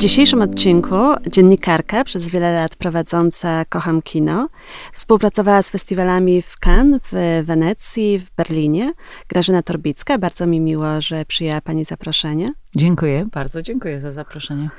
[0.00, 4.48] dzisiejszym odcinku dziennikarka przez wiele lat prowadząca Kocham Kino
[4.92, 8.92] współpracowała z festiwalami w Cannes, w Wenecji, w Berlinie.
[9.28, 12.48] Grażyna Torbicka, bardzo mi miło, że przyjęła Pani zaproszenie.
[12.76, 14.70] Dziękuję, bardzo dziękuję za zaproszenie.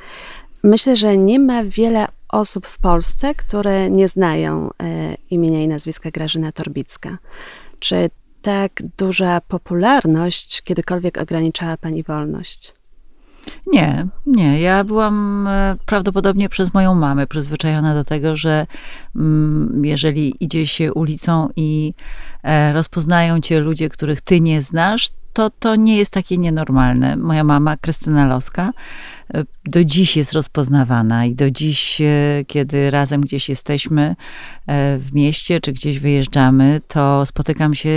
[0.63, 6.11] Myślę, że nie ma wiele osób w Polsce, które nie znają e, imienia i nazwiska
[6.11, 7.17] Grażyna Torbicka.
[7.79, 8.09] Czy
[8.41, 12.80] tak duża popularność kiedykolwiek ograniczała Pani wolność?
[13.67, 14.61] Nie, nie.
[14.61, 18.67] Ja byłam e, prawdopodobnie przez moją mamę przyzwyczajona do tego, że
[19.15, 21.93] mm, jeżeli idzie się ulicą i
[22.43, 27.17] e, rozpoznają cię ludzie, których ty nie znasz, to to nie jest takie nienormalne.
[27.17, 28.71] Moja mama, Krystyna Loska,
[29.33, 34.15] e, do dziś jest rozpoznawana i do dziś, e, kiedy razem gdzieś jesteśmy
[34.67, 37.89] e, w mieście, czy gdzieś wyjeżdżamy, to spotykam się,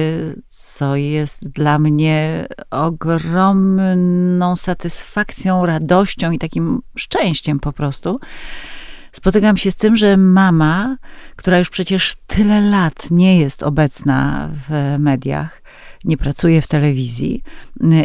[0.47, 8.21] co jest dla mnie ogromną satysfakcją, radością i takim szczęściem po prostu.
[9.13, 10.97] Spotykam się z tym, że mama,
[11.37, 15.64] która już przecież tyle lat nie jest obecna w mediach,
[16.05, 17.43] nie pracuje w telewizji,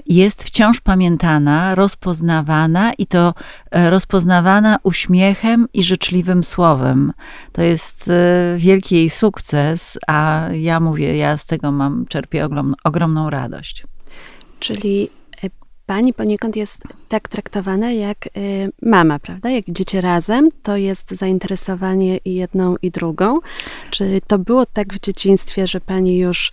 [0.06, 3.34] jest wciąż pamiętana, rozpoznawana i to
[3.72, 7.14] e, rozpoznawana uśmiechem i życzliwym słowem.
[7.52, 12.74] To jest e, wielki jej sukces, a ja mówię, ja z tego mam, czerpię ogromną,
[12.84, 13.86] ogromną radość.
[14.60, 15.10] Czyli
[15.44, 15.50] e,
[15.86, 18.30] pani poniekąd jest tak traktowana jak
[18.82, 19.50] mama, prawda?
[19.50, 23.40] Jak idziecie razem, to jest zainteresowanie i jedną i drugą.
[23.90, 26.52] Czy to było tak w dzieciństwie, że pani już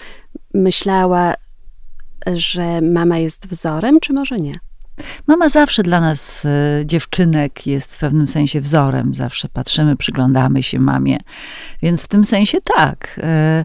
[0.56, 1.34] myślała,
[2.26, 4.52] że mama jest wzorem, czy może nie?
[5.26, 9.14] Mama zawsze dla nas, e, dziewczynek, jest w pewnym sensie wzorem.
[9.14, 11.18] Zawsze patrzymy, przyglądamy się mamie.
[11.82, 13.20] Więc w tym sensie tak.
[13.22, 13.64] E,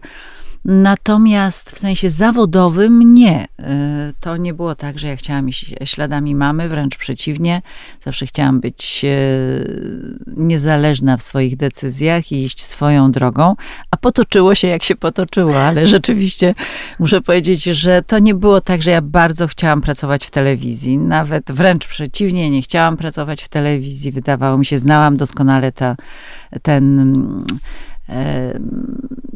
[0.65, 3.45] Natomiast w sensie zawodowym nie.
[3.45, 3.63] Y,
[4.19, 7.61] to nie było tak, że ja chciałam iść śladami mamy, wręcz przeciwnie.
[8.01, 13.55] Zawsze chciałam być y, niezależna w swoich decyzjach i iść swoją drogą,
[13.91, 16.55] a potoczyło się jak się potoczyło, ale rzeczywiście
[16.99, 20.97] muszę powiedzieć, że to nie było tak, że ja bardzo chciałam pracować w telewizji.
[20.97, 24.11] Nawet wręcz przeciwnie, nie chciałam pracować w telewizji.
[24.11, 25.95] Wydawało mi się, znałam doskonale ta,
[26.61, 27.15] ten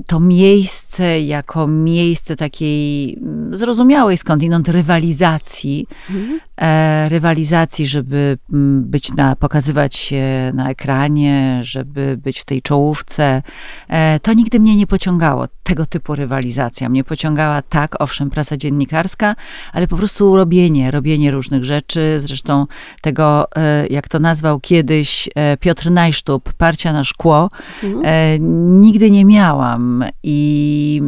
[0.06, 6.40] to miejsce jako miejsce takiej mm, zrozumiałej skądinąd rywalizacji, mhm.
[6.62, 13.42] E, rywalizacji, żeby mm, być na, pokazywać się na ekranie, żeby być w tej czołówce,
[13.88, 15.46] e, to nigdy mnie nie pociągało.
[15.64, 19.36] Tego typu rywalizacja mnie pociągała tak, owszem, prasa dziennikarska,
[19.74, 22.16] ale po prostu robienie, robienie różnych rzeczy.
[22.20, 22.66] Zresztą
[23.02, 25.30] tego, e, jak to nazwał kiedyś
[25.60, 27.50] Piotr Najsztub, parcia na szkło,
[27.84, 28.82] mhm.
[28.82, 31.02] nigdy nie miałam i,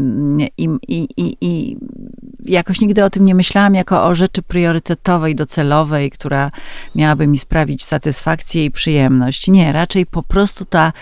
[0.58, 1.78] i, i, i, i
[2.46, 6.52] jakoś nigdy o tym nie myślałam jako o rzeczy priorytetowej, docelowej, która
[6.96, 9.48] miałaby mi sprawić satysfakcję i przyjemność.
[9.48, 10.94] Nie, raczej po prostu ta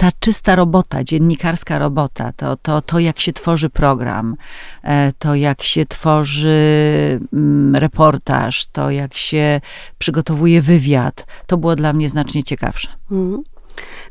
[0.00, 4.36] ta czysta robota, dziennikarska robota, to, to, to jak się tworzy program,
[4.82, 9.60] e, to jak się tworzy mm, reportaż, to jak się
[9.98, 12.88] przygotowuje wywiad, to było dla mnie znacznie ciekawsze.
[13.10, 13.42] Mm.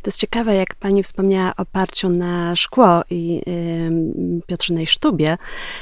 [0.02, 5.38] To jest ciekawe, jak pani wspomniała o parciu na szkło i y, Piotrzynej Sztubie.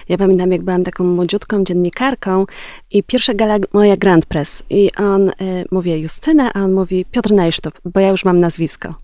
[0.09, 2.45] Ja pamiętam, jak byłam taką młodziutką dziennikarką
[2.91, 5.33] i pierwsza gala moja Grand Press i on y,
[5.71, 8.95] mówi Justyna, a on mówi Piotr Najsztub, bo ja już mam nazwisko.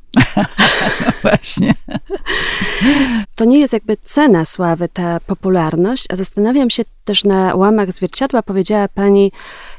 [1.24, 1.76] Właśnie.
[3.36, 8.44] To nie jest jakby cena sławy, ta popularność, a zastanawiam się też na łamach zwierciadła,
[8.44, 9.32] powiedziała pani,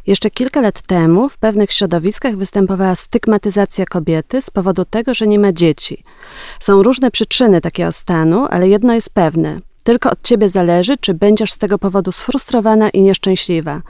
[0.06, 5.38] jeszcze kilka lat temu w pewnych środowiskach występowała stygmatyzacja kobiety z powodu tego, że nie
[5.38, 6.04] ma dzieci.
[6.60, 9.60] Są różne przyczyny takiego stanu, ale jedno jest pewne.
[9.84, 13.82] Tylko od ciebie zależy, czy będziesz z tego powodu sfrustrowana i nieszczęśliwa.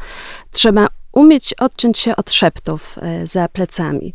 [0.50, 4.14] Trzeba umieć odciąć się od szeptów e, za plecami.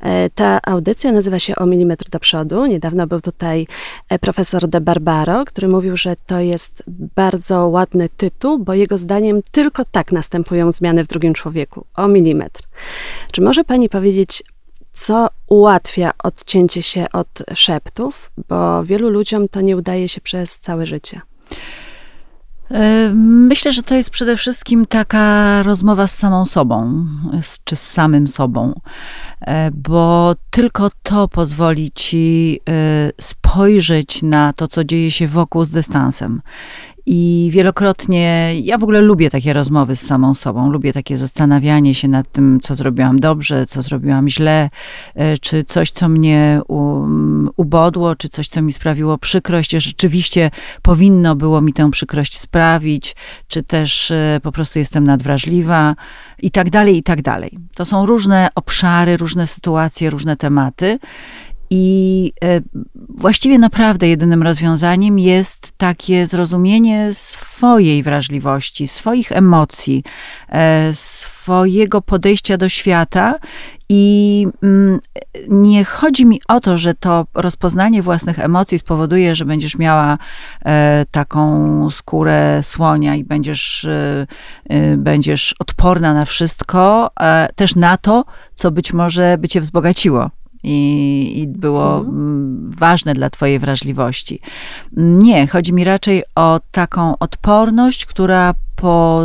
[0.00, 2.66] E, ta audycja nazywa się O milimetr do przodu.
[2.66, 3.66] Niedawno był tutaj
[4.08, 6.82] e, profesor De Barbaro, który mówił, że to jest
[7.16, 11.86] bardzo ładny tytuł, bo jego zdaniem tylko tak następują zmiany w drugim człowieku.
[11.96, 12.62] O milimetr.
[13.32, 14.42] Czy może pani powiedzieć,
[14.92, 20.86] co ułatwia odcięcie się od szeptów, bo wielu ludziom to nie udaje się przez całe
[20.86, 21.20] życie?
[23.14, 27.06] Myślę, że to jest przede wszystkim taka rozmowa z samą sobą,
[27.64, 28.80] czy z samym sobą,
[29.40, 32.72] e, bo tylko to pozwoli ci e,
[33.20, 36.42] spojrzeć na to, co dzieje się wokół z dystansem
[37.12, 42.08] I wielokrotnie, ja w ogóle lubię takie rozmowy z samą sobą, lubię takie zastanawianie się
[42.08, 44.70] nad tym, co zrobiłam dobrze, co zrobiłam źle,
[45.14, 46.60] e, czy coś, co mnie
[47.56, 50.50] ubodło, czy coś, co mi sprawiło przykrość, rzeczywiście
[50.82, 53.16] powinno było mi tę przykrość sprawić,
[53.48, 55.94] czy też e, po prostu jestem nadwrażliwa
[56.42, 57.58] i tak dalej, i tak dalej.
[57.74, 60.98] To są różne obszary, różne sytuacje, różne tematy.
[61.72, 62.60] I e,
[63.08, 70.04] właściwie naprawdę jedynym rozwiązaniem jest takie zrozumienie swojej wrażliwości, swoich emocji,
[70.48, 73.34] e, swojego podejścia do świata.
[73.88, 74.98] I mm,
[75.48, 80.18] nie chodzi mi o to, że to rozpoznanie własnych emocji spowoduje, że będziesz miała
[80.64, 83.86] e, taką skórę słonia i będziesz,
[84.96, 87.10] będziesz odporna na wszystko,
[87.56, 88.24] też na to,
[88.54, 90.30] co być może by cię wzbogaciło
[90.62, 92.70] i, i było mhm.
[92.78, 94.40] ważne dla Twojej wrażliwości.
[94.96, 99.22] Nie, chodzi mi raczej o taką odporność, która po,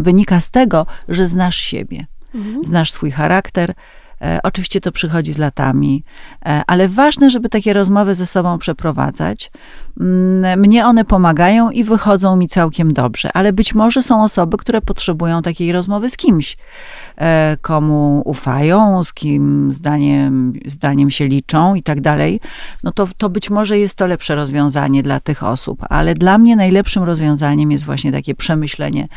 [0.00, 2.64] wynika z tego, że znasz siebie, mhm.
[2.64, 3.74] znasz swój charakter.
[4.22, 6.04] E, oczywiście to przychodzi z latami,
[6.46, 9.50] e, ale ważne, żeby takie rozmowy ze sobą przeprowadzać.
[10.00, 14.82] Mm, mnie one pomagają i wychodzą mi całkiem dobrze, ale być może są osoby, które
[14.82, 16.56] potrzebują takiej rozmowy z kimś.
[17.16, 22.40] E, komu ufają, z kim zdaniem, zdaniem się liczą i tak dalej,
[22.84, 25.84] no to, to być może jest to lepsze rozwiązanie dla tych osób.
[25.88, 29.08] Ale dla mnie najlepszym rozwiązaniem jest właśnie takie przemyślenie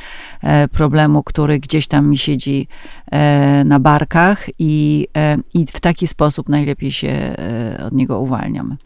[0.71, 2.67] problemu, który gdzieś tam mi siedzi
[3.65, 4.92] na barkach i,
[5.53, 7.35] i w taki sposób najlepiej się
[7.87, 8.77] od niego uwalniam.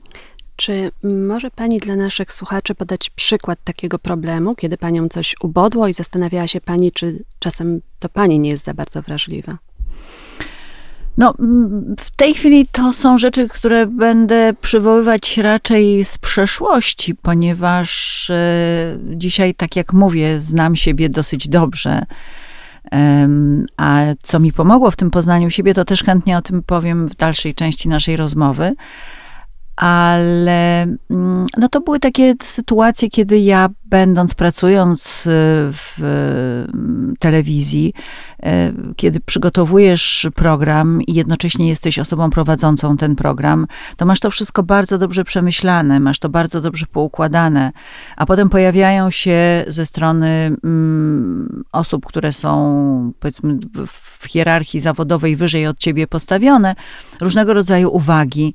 [0.56, 5.94] Czy może Pani dla naszych słuchaczy podać przykład takiego problemu, kiedy Panią coś ubodło i
[5.94, 9.58] zastanawiała się Pani, czy czasem to Pani nie jest za bardzo wrażliwa?
[11.18, 11.34] No,
[12.00, 19.56] w tej chwili to są rzeczy, które będę przywoływać raczej z przeszłości, ponieważ e, dzisiaj,
[19.56, 22.06] tak jak mówię, znam siebie dosyć dobrze.
[23.78, 27.16] A co mi pomogło w tym poznaniu siebie, to też chętnie o tym powiem w
[27.16, 28.76] dalszej części naszej rozmowy.
[29.76, 35.30] Ale mm, no to były takie sytuacje, kiedy ja będąc, pracując y,
[35.74, 37.94] w mm, telewizji,
[38.46, 38.48] y,
[38.96, 43.68] kiedy przygotowujesz program i jednocześnie jesteś osobą prowadzącą ten program,
[43.98, 47.72] to masz to wszystko bardzo dobrze przemyślane, masz to bardzo dobrze poukładane,
[48.18, 53.58] a potem pojawiają się ze strony mm, osób, które są powiedzmy
[54.20, 56.76] w hierarchii zawodowej wyżej od ciebie postawione,
[57.22, 58.54] różnego rodzaju uwagi,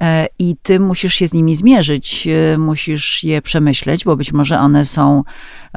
[0.00, 4.58] e, i ty musisz się z nimi zmierzyć, e, musisz je przemyśleć, bo być może
[4.58, 5.22] one są,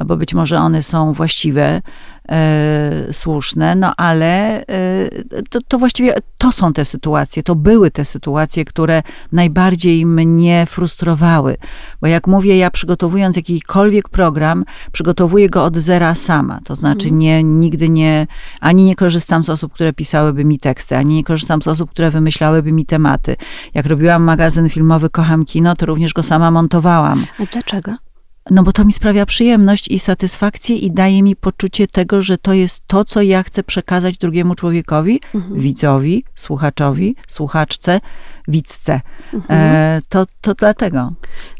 [0.06, 1.80] bo być może one są właściwe,
[2.28, 8.04] e, słuszne, no ale e, to, to, właściwie to są te sytuacje, to były te
[8.04, 9.02] sytuacje, które
[9.32, 11.56] najbardziej mnie frustrowały.
[12.00, 16.60] Bo jak mówię, ja przygotowując jakikolwiek program, przygotowuję go od zera sama.
[16.66, 17.18] To znaczy mhm.
[17.18, 18.26] nie, nigdy nie,
[18.60, 22.10] ani nie korzystam z osób, które pisałyby mi teksty, ani nie korzystam z osób, które
[22.10, 23.36] wymyślałyby mi tematy.
[23.74, 27.26] Jak robiłam magazyn filmowy Kocham Kino, to również go sama montowałam.
[27.38, 28.07] A dlaczego?
[28.50, 32.52] No bo to mi sprawia przyjemność i satysfakcję i daje mi poczucie tego, że to
[32.52, 35.60] jest to, co ja chcę przekazać drugiemu człowiekowi, mhm.
[35.60, 38.00] widzowi, słuchaczowi, słuchaczce,
[38.48, 39.00] widzce.
[39.34, 39.60] Mhm.
[39.60, 41.12] E, to, to dlatego.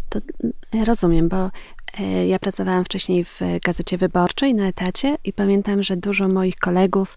[0.08, 0.20] To
[0.86, 1.50] rozumiem, bo
[2.00, 7.16] e, ja pracowałam wcześniej w Gazecie Wyborczej na etacie i pamiętam, że dużo moich kolegów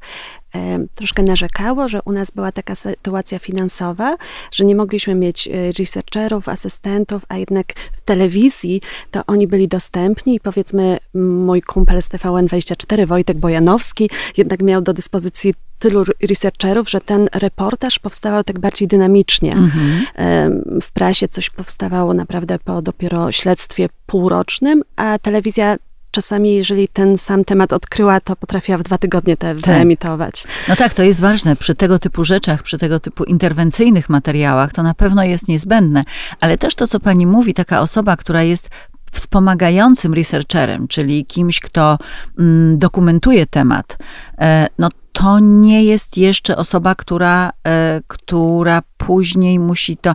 [0.95, 4.17] troszkę narzekało, że u nas była taka sytuacja finansowa,
[4.51, 8.81] że nie mogliśmy mieć e, researcherów, asystentów, a jednak w telewizji
[9.11, 14.93] to oni byli dostępni i powiedzmy mój kumpel z TVN24, Wojtek Bojanowski, jednak miał do
[14.93, 19.53] dyspozycji tylu researcherów, że ten reportaż powstawał tak bardziej dynamicznie.
[19.53, 20.81] Mhm.
[20.81, 25.77] W prasie coś powstawało naprawdę po dopiero śledztwie półrocznym, a telewizja
[26.11, 29.65] czasami, jeżeli ten sam temat odkryła, to potrafiła w dwa tygodnie te tak.
[29.65, 30.43] wyemitować.
[30.67, 31.55] No tak, to jest ważne.
[31.55, 36.03] Przy tego typu rzeczach, przy tego typu interwencyjnych materiałach, to na pewno jest niezbędne.
[36.39, 38.69] Ale też to, co pani mówi, taka osoba, która jest
[39.11, 41.97] wspomagającym researcherem, czyli kimś, kto
[42.39, 43.97] mm, dokumentuje temat,
[44.37, 50.13] e, no to nie jest jeszcze osoba, która, e, która później musi to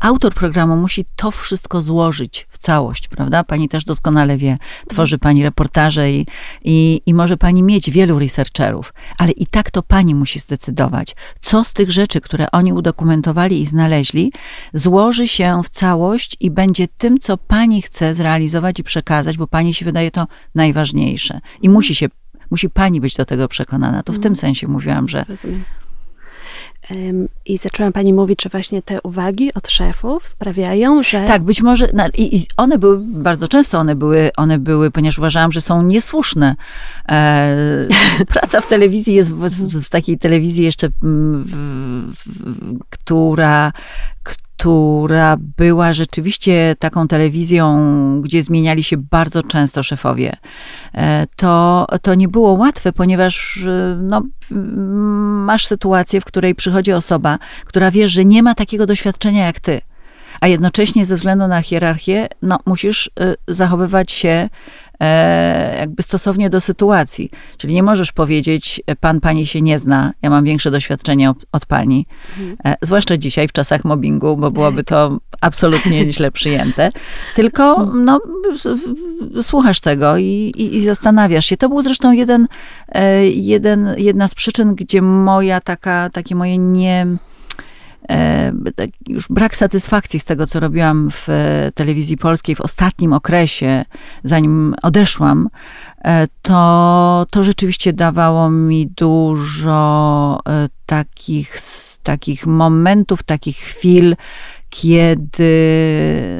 [0.00, 3.44] autor programu musi to wszystko złożyć całość, prawda?
[3.44, 6.26] Pani też doskonale wie, tworzy pani reportaże i,
[6.64, 11.64] i, i może pani mieć wielu researcherów, ale i tak to pani musi zdecydować, co
[11.64, 14.32] z tych rzeczy, które oni udokumentowali i znaleźli,
[14.74, 19.74] złoży się w całość i będzie tym, co pani chce zrealizować i przekazać, bo pani
[19.74, 21.40] się wydaje to najważniejsze.
[21.62, 22.06] I musi się,
[22.50, 24.02] musi pani być do tego przekonana.
[24.02, 24.36] To w tym mhm.
[24.36, 25.24] sensie mówiłam, że.
[25.28, 25.64] Rozumiem.
[27.46, 31.24] I zaczęła pani mówić, że właśnie te uwagi od szefów sprawiają, że.
[31.24, 31.88] Tak, być może.
[31.92, 35.82] No, i, i, one były, bardzo często one były, one były, ponieważ uważałam, że są
[35.82, 36.56] niesłuszne.
[37.08, 37.86] E,
[38.34, 42.12] praca w telewizji jest w, w, w takiej telewizji jeszcze, w,
[42.90, 43.72] która
[44.60, 47.80] która była rzeczywiście taką telewizją,
[48.20, 50.36] gdzie zmieniali się bardzo często szefowie,
[50.94, 54.22] e, to, to nie było łatwe, ponieważ e, no,
[55.44, 59.80] masz sytuację, w której przychodzi osoba, która wie, że nie ma takiego doświadczenia jak ty
[60.40, 64.48] a jednocześnie ze względu na hierarchię, no, musisz e, zachowywać się
[65.78, 67.30] jakby stosownie do sytuacji.
[67.58, 72.06] Czyli nie możesz powiedzieć, pan, pani się nie zna, ja mam większe doświadczenie od pani.
[72.38, 72.56] Mhm.
[72.64, 76.90] E, zwłaszcza dzisiaj, w czasach mobbingu, bo byłoby to absolutnie źle przyjęte.
[77.34, 78.04] Tylko mhm.
[78.04, 78.20] no,
[79.42, 81.56] słuchasz tego i, i, i zastanawiasz się.
[81.56, 82.48] To był zresztą jeden,
[82.88, 87.29] e, jeden, jedna z przyczyn, gdzie moja taka, takie moje nie E, tak
[89.08, 93.84] już brak satysfakcji z tego, co robiłam w e, telewizji polskiej w ostatnim okresie,
[94.24, 95.48] zanim odeszłam,
[96.04, 100.40] e, to, to rzeczywiście dawało mi dużo
[100.86, 101.56] takich,
[102.02, 104.16] takich momentów, takich chwil,
[104.70, 105.50] kiedy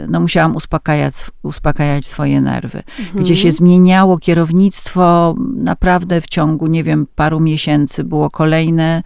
[0.09, 3.25] no, musiałam uspokajać, uspokajać swoje nerwy, mhm.
[3.25, 9.03] gdzie się zmieniało kierownictwo naprawdę w ciągu, nie wiem, paru miesięcy było kolejne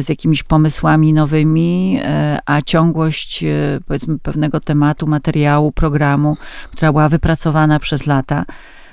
[0.00, 6.36] z jakimiś pomysłami nowymi, e, a ciągłość e, powiedzmy pewnego tematu, materiału, programu,
[6.72, 8.44] która była wypracowana przez lata,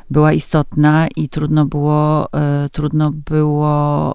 [0.10, 4.14] była istotna i trudno było, e, trudno było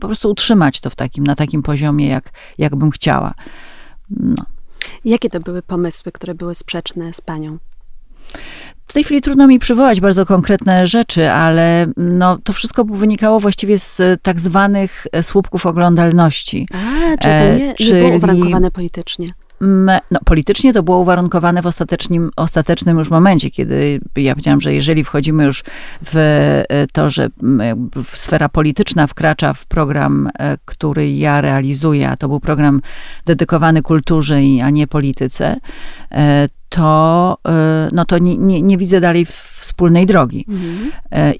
[0.00, 3.34] po prostu utrzymać to w takim, na takim poziomie, jak, jak bym chciała.
[4.10, 4.44] No.
[5.04, 7.58] Jakie to były pomysły, które były sprzeczne z panią?
[8.86, 13.78] W tej chwili trudno mi przywołać bardzo konkretne rzeczy, ale no, to wszystko wynikało właściwie
[13.78, 16.66] z tak zwanych słupków oglądalności.
[16.72, 19.32] A, czy to nie, nie było uwarunkowane politycznie?
[19.60, 25.04] No, politycznie to było uwarunkowane w ostatecznym, ostatecznym już momencie, kiedy ja powiedziałam, że jeżeli
[25.04, 25.64] wchodzimy już
[26.04, 26.16] w
[26.68, 27.28] e, to, że
[28.12, 32.80] sfera polityczna wkracza w program, e, który ja realizuję, a to był program
[33.26, 35.56] dedykowany kulturze, a nie polityce,
[36.12, 37.36] e, to,
[37.92, 39.26] no to nie, nie, nie widzę dalej
[39.60, 40.44] wspólnej drogi.
[40.48, 40.90] Mhm.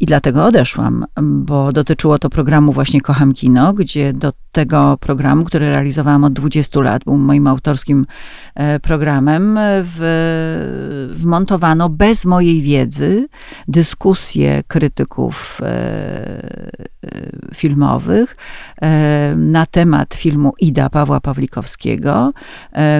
[0.00, 5.70] I dlatego odeszłam, bo dotyczyło to programu właśnie Kocham Kino, gdzie do tego programu, który
[5.70, 8.06] realizowałam od 20 lat, był moim autorskim
[8.54, 13.28] e, programem, w, wmontowano bez mojej wiedzy
[13.68, 16.99] dyskusje krytyków e, e,
[17.54, 18.36] filmowych
[19.36, 22.32] na temat filmu Ida Pawła Pawlikowskiego,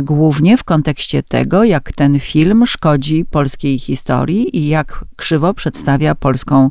[0.02, 6.70] głównie w kontekście tego, jak ten film szkodzi polskiej historii i jak krzywo przedstawia polską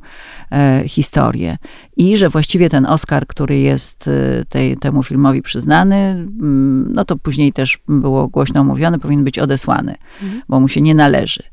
[0.85, 1.57] historię.
[1.97, 4.09] I że właściwie ten Oscar, który jest
[4.49, 9.95] tej temu filmowi przyznany, mm, no to później też było głośno mówione, powinien być odesłany,
[10.21, 10.41] mhm.
[10.49, 11.43] bo mu się nie należy.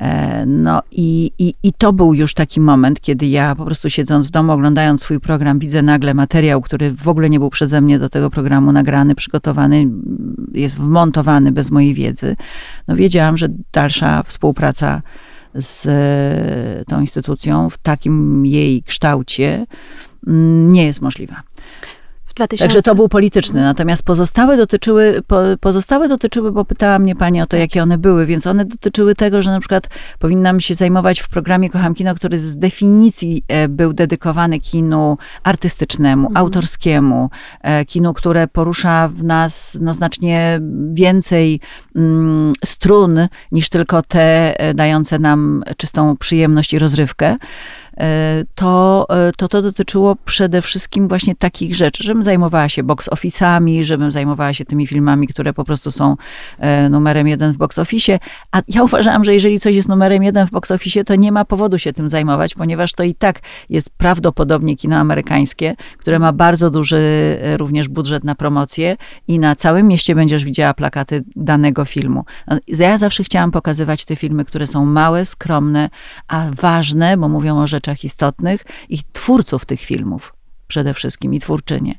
[0.00, 4.26] E, no i, i, i to był już taki moment, kiedy ja po prostu siedząc
[4.26, 7.98] w domu, oglądając swój program, widzę nagle materiał, który w ogóle nie był przeze mnie
[7.98, 9.86] do tego programu nagrany, przygotowany,
[10.52, 12.36] jest wmontowany bez mojej wiedzy.
[12.88, 15.02] No wiedziałam, że dalsza współpraca
[15.54, 19.66] z e, tą instytucją w takim jej kształcie
[20.26, 21.42] mm, nie jest możliwa.
[22.34, 22.64] 2000.
[22.64, 23.62] Także to był polityczny.
[23.62, 28.26] Natomiast pozostałe dotyczyły, po, pozostałe dotyczyły, bo pytała mnie pani o to, jakie one były,
[28.26, 29.88] więc one dotyczyły tego, że na przykład
[30.18, 36.26] powinnam się zajmować w programie Kocham Kino, który z definicji e, był dedykowany kinu artystycznemu,
[36.28, 36.44] mhm.
[36.44, 37.30] autorskiemu,
[37.62, 40.60] e, kinu, które porusza w nas no, znacznie
[40.92, 41.60] więcej
[41.96, 47.36] mm, strun niż tylko te e, dające nam czystą przyjemność i rozrywkę.
[48.00, 53.10] E, to, e, to to dotyczyło przede wszystkim właśnie takich rzeczy, żebym zajmowała się box
[53.10, 56.16] office'ami, żebym zajmowała się tymi filmami, które po prostu są
[56.58, 58.18] e, numerem jeden w box office.
[58.52, 61.44] A ja uważałam, że jeżeli coś jest numerem jeden w box office, to nie ma
[61.44, 66.70] powodu się tym zajmować, ponieważ to i tak jest prawdopodobnie kino amerykańskie, które ma bardzo
[66.70, 67.04] duży
[67.56, 68.96] również budżet na promocję
[69.28, 72.24] i na całym mieście będziesz widziała plakaty danego filmu.
[72.68, 75.90] Ja zawsze chciałam pokazywać te filmy, które są małe, skromne,
[76.28, 80.34] a ważne, bo mówią o rzeczach rzeczach istotnych i twórców tych filmów
[80.68, 81.98] przede wszystkim i twórczynie.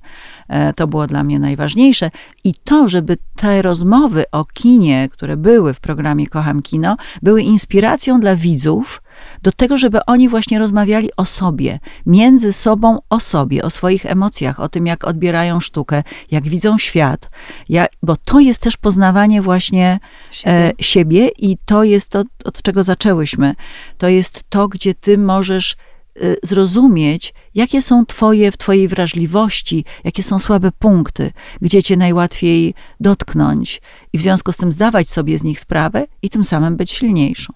[0.50, 2.12] E, to było dla mnie najważniejsze.
[2.44, 8.20] I to, żeby te rozmowy o kinie, które były w programie Kocham Kino, były inspiracją
[8.20, 9.01] dla widzów
[9.41, 14.60] do tego, żeby oni właśnie rozmawiali o sobie, między sobą o sobie, o swoich emocjach,
[14.60, 17.29] o tym, jak odbierają sztukę, jak widzą świat.
[17.69, 20.00] Ja, bo to jest też poznawanie właśnie
[20.31, 23.55] siebie, e, siebie i to jest to, od czego zaczęłyśmy.
[23.98, 25.75] To jest to, gdzie ty możesz
[26.17, 31.31] y, zrozumieć, jakie są twoje, w twojej wrażliwości, jakie są słabe punkty,
[31.62, 33.81] gdzie cię najłatwiej dotknąć
[34.13, 37.53] i w związku z tym zdawać sobie z nich sprawę i tym samym być silniejszą.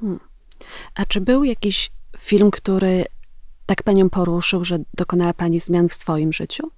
[0.00, 0.20] Hmm.
[0.94, 3.04] A czy był jakiś film, który
[3.66, 6.70] tak panią poruszył, że dokonała pani zmian w swoim życiu?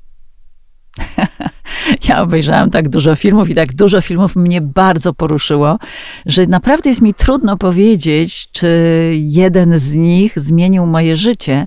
[2.09, 5.79] ja obejrzałam tak dużo filmów i tak dużo filmów mnie bardzo poruszyło,
[6.27, 8.69] że naprawdę jest mi trudno powiedzieć, czy
[9.15, 11.67] jeden z nich zmienił moje życie,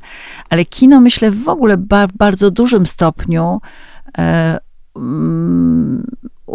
[0.50, 3.62] ale kino myślę w ogóle w bardzo dużym stopniu
[4.18, 4.58] e,
[4.96, 6.08] mm,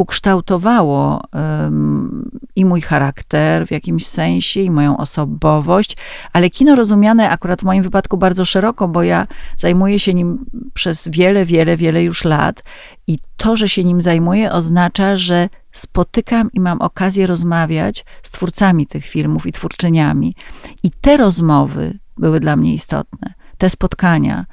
[0.03, 5.97] ukształtowało um, i mój charakter w jakimś sensie, i moją osobowość,
[6.33, 10.45] ale kino rozumiane akurat w moim wypadku bardzo szeroko, bo ja zajmuję się nim
[10.75, 12.63] przez wiele, wiele, wiele już lat
[13.07, 18.87] i to, że się nim zajmuję, oznacza, że spotykam i mam okazję rozmawiać z twórcami
[18.87, 20.35] tych filmów i twórczyniami.
[20.83, 23.35] I te rozmowy były dla mnie istotne.
[23.59, 24.47] Te spotkania,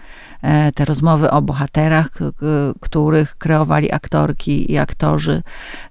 [0.75, 2.09] te rozmowy o bohaterach,
[2.79, 5.41] których kreowali aktorki i aktorzy.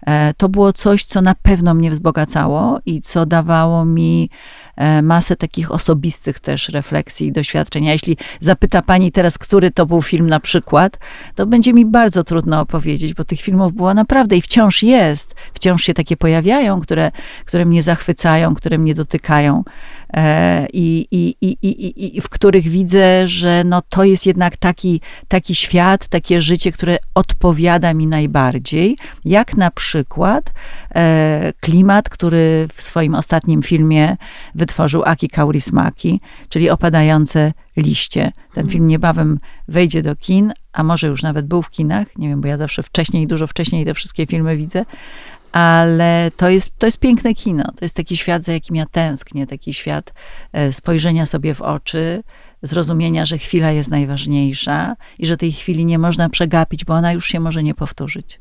[0.07, 4.68] E, to było coś, co na pewno mnie wzbogacało i co dawało mi e,
[5.03, 7.89] masę takich osobistych też refleksji i doświadczeń.
[7.89, 10.99] A jeśli zapyta pani teraz, który to był film na przykład,
[11.35, 15.83] to będzie mi bardzo trudno opowiedzieć, bo tych filmów było naprawdę i wciąż jest, wciąż
[15.83, 17.11] się takie pojawiają, które,
[17.45, 19.65] które mnie zachwycają, które mnie dotykają.
[20.15, 25.01] E, i, i, i, i, i w których widzę, że no to jest jednak taki,
[25.29, 30.53] taki świat, takie życie, które odpowiada mi najbardziej, jak na przykład
[30.95, 34.17] e, klimat, który w swoim ostatnim filmie
[34.69, 38.33] wytworzył Aki Kaurismaki, czyli opadające liście.
[38.55, 42.41] Ten film niebawem wejdzie do kin, a może już nawet był w kinach, nie wiem,
[42.41, 44.85] bo ja zawsze wcześniej, dużo wcześniej te wszystkie filmy widzę,
[45.53, 47.65] ale to jest, to jest piękne kino.
[47.65, 50.13] To jest taki świat, za jakim ja tęsknię, taki świat
[50.53, 52.23] e, spojrzenia sobie w oczy,
[52.63, 57.27] zrozumienia, że chwila jest najważniejsza i że tej chwili nie można przegapić, bo ona już
[57.27, 58.41] się może nie powtórzyć.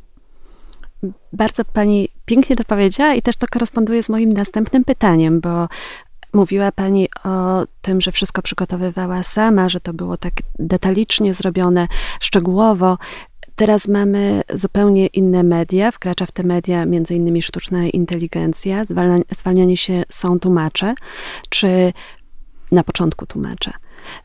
[1.33, 5.67] Bardzo pani pięknie to powiedziała i też to koresponduje z moim następnym pytaniem, bo
[6.37, 11.87] Mówiła Pani o tym, że wszystko przygotowywała sama, że to było tak detalicznie zrobione,
[12.19, 12.97] szczegółowo.
[13.55, 18.83] Teraz mamy zupełnie inne media, wkracza w te media między innymi sztuczna inteligencja,
[19.31, 20.95] zwalnianie się są tłumacze,
[21.49, 21.93] czy
[22.71, 23.71] na początku tłumacze.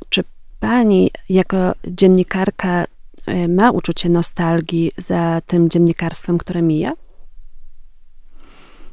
[0.09, 0.25] Czy
[0.61, 6.93] pani jako dziennikarka y, ma uczucie nostalgii za tym dziennikarstwem, które mija?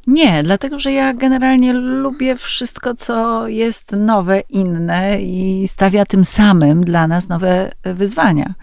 [0.09, 6.83] Nie, dlatego że ja generalnie lubię wszystko, co jest nowe, inne i stawia tym samym
[6.83, 8.53] dla nas nowe wyzwania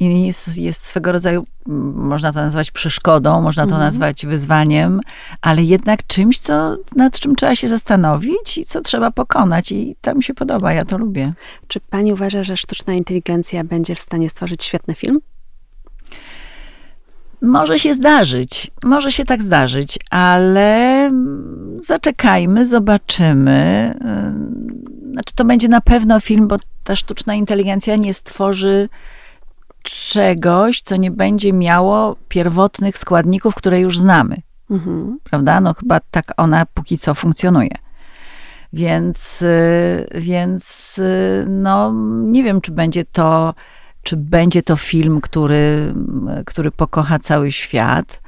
[0.00, 1.46] i jest, jest swego rodzaju,
[1.94, 3.82] można to nazwać przeszkodą, można to mhm.
[3.82, 5.00] nazwać wyzwaniem,
[5.40, 9.72] ale jednak czymś, co, nad czym trzeba się zastanowić i co trzeba pokonać.
[9.72, 11.32] I to mi się podoba, ja to lubię.
[11.68, 15.20] Czy pani uważa, że sztuczna inteligencja będzie w stanie stworzyć świetny film?
[17.42, 21.10] Może się zdarzyć, może się tak zdarzyć, ale
[21.82, 23.94] zaczekajmy, zobaczymy.
[25.12, 28.88] Znaczy, to będzie na pewno film, bo ta sztuczna inteligencja nie stworzy
[29.82, 34.42] czegoś, co nie będzie miało pierwotnych składników, które już znamy.
[34.70, 35.18] Mhm.
[35.24, 35.60] Prawda?
[35.60, 37.74] No chyba tak ona póki co funkcjonuje.
[38.72, 41.92] Więc, y, więc y, no,
[42.24, 43.54] nie wiem, czy będzie to,
[44.02, 45.94] czy będzie to film, który,
[46.46, 48.22] który pokocha cały świat.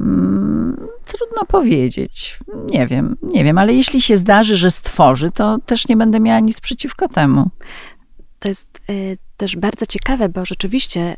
[0.00, 2.38] Mm, trudno powiedzieć.
[2.70, 6.40] Nie wiem, nie wiem, ale jeśli się zdarzy, że stworzy, to też nie będę miała
[6.40, 7.50] nic przeciwko temu.
[8.38, 11.16] To jest y, też bardzo ciekawe, bo rzeczywiście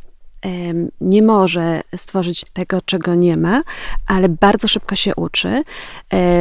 [1.01, 3.63] nie może stworzyć tego, czego nie ma,
[4.07, 5.49] ale bardzo szybko się uczy.
[5.49, 5.63] E,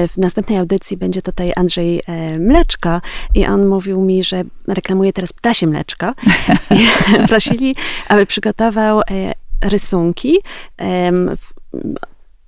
[0.08, 3.02] w następnej audycji będzie tutaj Andrzej e, Mleczko
[3.36, 6.14] i on mówił mi, że reklamuje teraz ptasie mleczko.
[6.78, 6.88] I
[7.28, 7.76] prosili,
[8.08, 9.04] aby przygotował e,
[9.62, 10.38] rysunki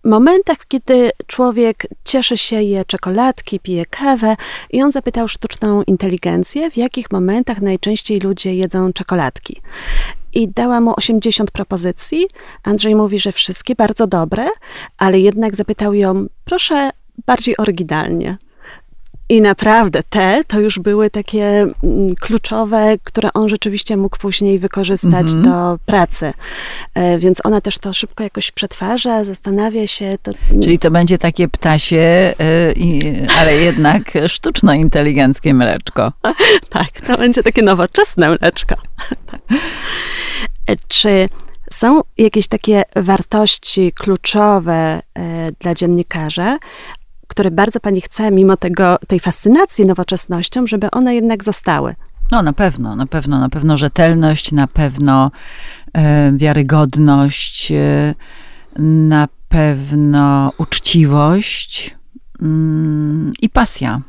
[0.05, 4.35] momentach, kiedy człowiek cieszy się, je czekoladki, pije kawę
[4.69, 9.61] i on zapytał sztuczną inteligencję, w jakich momentach najczęściej ludzie jedzą czekoladki.
[10.33, 12.27] I dała mu 80 propozycji.
[12.63, 14.47] Andrzej mówi, że wszystkie bardzo dobre,
[14.97, 16.13] ale jednak zapytał ją,
[16.45, 16.89] proszę
[17.25, 18.37] bardziej oryginalnie.
[19.33, 21.45] I naprawdę te to już były takie
[21.83, 25.43] mm, kluczowe, które on rzeczywiście mógł później wykorzystać mm -hmm.
[25.43, 26.33] do pracy.
[26.93, 30.17] E, więc ona też to szybko jakoś przetwarza, zastanawia się.
[30.23, 30.31] To...
[30.63, 36.11] Czyli to będzie takie ptasie, y, ale jednak sztuczno-inteligenckie mleczko.
[36.69, 38.75] tak, to będzie takie nowoczesne mleczko.
[40.67, 41.29] E, czy
[41.71, 46.57] są jakieś takie wartości kluczowe e, dla dziennikarza,
[47.33, 51.95] które bardzo pani chce, mimo tego, tej fascynacji nowoczesnością, żeby one jednak zostały?
[52.31, 55.31] No na pewno, na pewno, na pewno rzetelność, na pewno
[55.93, 58.15] e, wiarygodność, e,
[58.79, 61.95] na pewno uczciwość
[62.41, 64.01] mm, i pasja.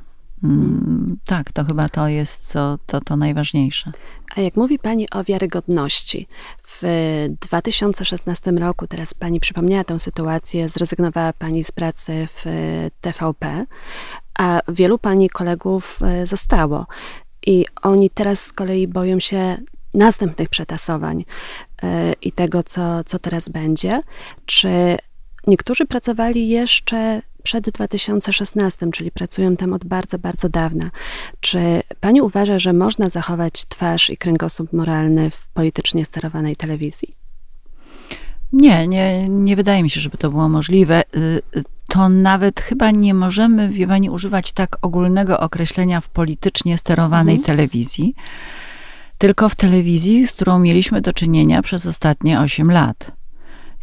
[0.45, 3.93] Mm, tak, to chyba to jest co, to, to najważniejsze.
[4.37, 6.27] A jak mówi Pani o wiarygodności,
[6.63, 6.83] w
[7.41, 12.45] 2016 roku, teraz Pani przypomniała tę sytuację, zrezygnowała Pani z pracy w
[13.01, 13.65] TVP,
[14.39, 16.87] a wielu Pani kolegów e, zostało.
[17.47, 19.57] I oni teraz z kolei boją się
[19.95, 21.25] następnych przetasowań
[21.83, 23.99] e, i tego, co, co teraz będzie.
[24.47, 24.97] Czy
[25.47, 30.91] niektórzy pracowali jeszcze przed 2016, czyli pracują tam od bardzo, bardzo dawna.
[31.41, 37.09] Czy pani uważa, że można zachować twarz i kręgosłup moralny w politycznie sterowanej telewizji?
[38.53, 41.03] Nie, nie, nie wydaje mi się, żeby to było możliwe.
[41.17, 46.79] Y, y, to nawet chyba nie możemy, wie pani, używać tak ogólnego określenia w politycznie
[46.79, 47.47] sterowanej mhm.
[47.47, 48.15] telewizji,
[49.19, 53.11] tylko w telewizji, z którą mieliśmy do czynienia przez ostatnie 8 lat.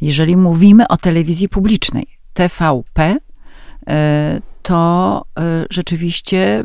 [0.01, 3.15] Jeżeli mówimy o telewizji publicznej, TVP,
[4.61, 6.63] to e, rzeczywiście e,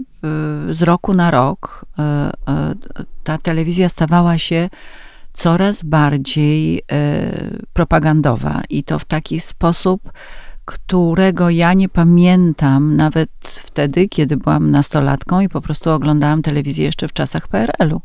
[0.75, 1.87] z roku na rok
[3.25, 4.69] ta telewizja stawała się
[5.33, 6.83] coraz bardziej
[7.73, 10.13] propagandowa i to w taki sposób,
[10.65, 17.09] którego ja nie pamiętam nawet wtedy, kiedy byłam nastolatką i po prostu oglądałam telewizję jeszcze
[17.09, 18.01] w czasach PRL-u.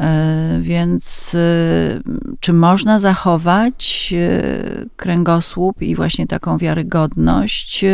[0.00, 2.00] E, więc e,
[2.40, 7.84] czy można zachować e, kręgosłup i właśnie taką wiarygodność?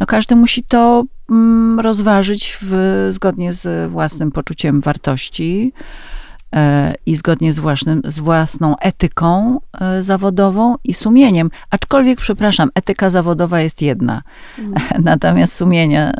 [0.00, 5.72] No każdy musi to mm, rozważyć w, zgodnie z własnym poczuciem wartości
[7.06, 9.58] i zgodnie z, własnym, z własną etyką
[10.00, 11.50] zawodową i sumieniem.
[11.70, 14.22] Aczkolwiek, przepraszam, etyka zawodowa jest jedna,
[14.58, 14.74] mm.
[15.04, 16.12] natomiast sumienie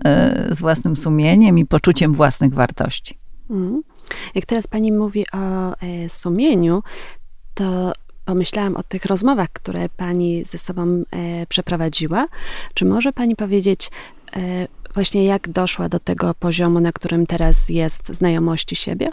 [0.50, 3.18] z własnym sumieniem i poczuciem własnych wartości.
[3.50, 3.82] Mm.
[4.34, 6.82] Jak teraz pani mówi o e, sumieniu,
[7.54, 7.92] to
[8.24, 12.28] pomyślałam o tych rozmowach, które pani ze sobą e, przeprowadziła.
[12.74, 13.90] Czy może pani powiedzieć
[14.36, 19.10] e, właśnie, jak doszła do tego poziomu, na którym teraz jest znajomości siebie?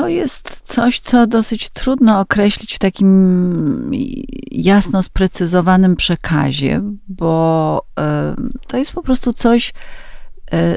[0.00, 3.90] to jest coś, co dosyć trudno określić w takim
[4.50, 7.82] jasno sprecyzowanym przekazie, bo
[8.66, 9.72] to jest po prostu coś,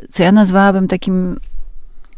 [0.10, 1.40] co ja nazwałabym takim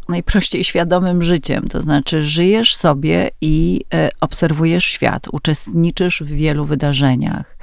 [0.10, 1.68] najprościej świadomym życiem.
[1.68, 7.58] To znaczy, żyjesz sobie i e, obserwujesz świat, uczestniczysz w wielu wydarzeniach,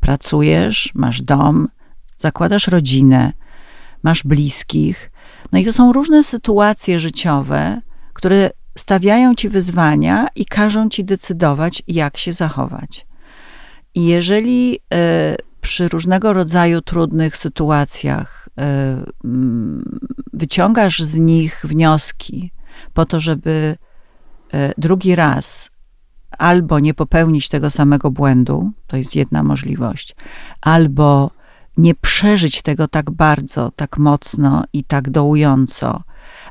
[0.00, 1.68] pracujesz, masz dom,
[2.18, 3.32] zakładasz rodzinę,
[4.02, 5.10] masz bliskich.
[5.52, 7.80] No i to są różne sytuacje życiowe,
[8.12, 13.06] które stawiają ci wyzwania i każą ci decydować, jak się zachować.
[13.94, 19.98] I jeżeli y, przy różnego rodzaju trudnych sytuacjach E, mm,
[20.32, 22.52] wyciągasz z nich wnioski
[22.94, 23.76] po to, żeby
[24.52, 25.70] e, drugi raz
[26.38, 30.16] albo nie popełnić tego samego błędu, to jest jedna możliwość,
[30.60, 31.30] albo
[31.76, 36.02] nie przeżyć tego tak bardzo, tak mocno i tak dołująco,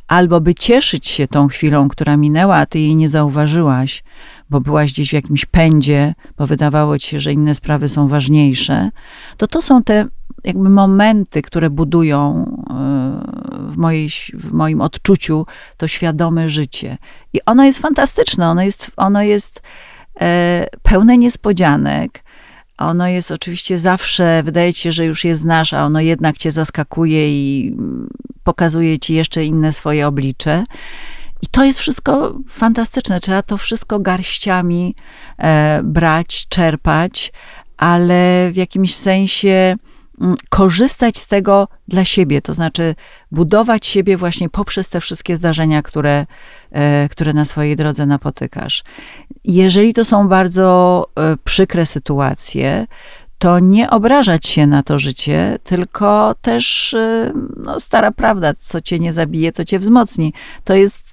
[0.08, 4.04] albo by cieszyć się tą chwilą, która minęła, a ty jej nie zauważyłaś,
[4.50, 8.90] bo byłaś gdzieś w jakimś pędzie, bo wydawało ci się, że inne sprawy są ważniejsze,
[9.38, 10.06] to to są te
[10.44, 15.46] jakby momenty, które budują e, w, mojej, w moim odczuciu
[15.78, 16.98] to świadome życie.
[17.34, 19.62] I ono jest fantastyczne, ono jest, ono jest
[20.22, 22.24] e, pełne niespodzianek.
[22.78, 26.52] Ono jest oczywiście zawsze, wydaje ci się, że już je znasz, a ono jednak cię
[26.52, 27.76] zaskakuje i
[28.44, 30.64] pokazuje ci jeszcze inne swoje oblicze.
[31.42, 33.20] I to jest wszystko fantastyczne.
[33.20, 34.96] Trzeba to wszystko garściami
[35.38, 37.32] e, brać, czerpać,
[37.78, 39.78] ale w jakimś sensie
[40.22, 42.96] Mm, korzystać z tego dla siebie, to znaczy
[43.32, 46.26] budować siebie właśnie poprzez te wszystkie zdarzenia, które,
[46.72, 48.84] e, które na swojej drodze napotykasz.
[49.44, 52.88] Jeżeli to są bardzo e, przykre sytuacje,
[53.38, 59.00] to nie obrażać się na to życie, tylko też e, no, stara prawda, co cię
[59.00, 60.34] nie zabije, to cię wzmocni.
[60.64, 61.07] To jest,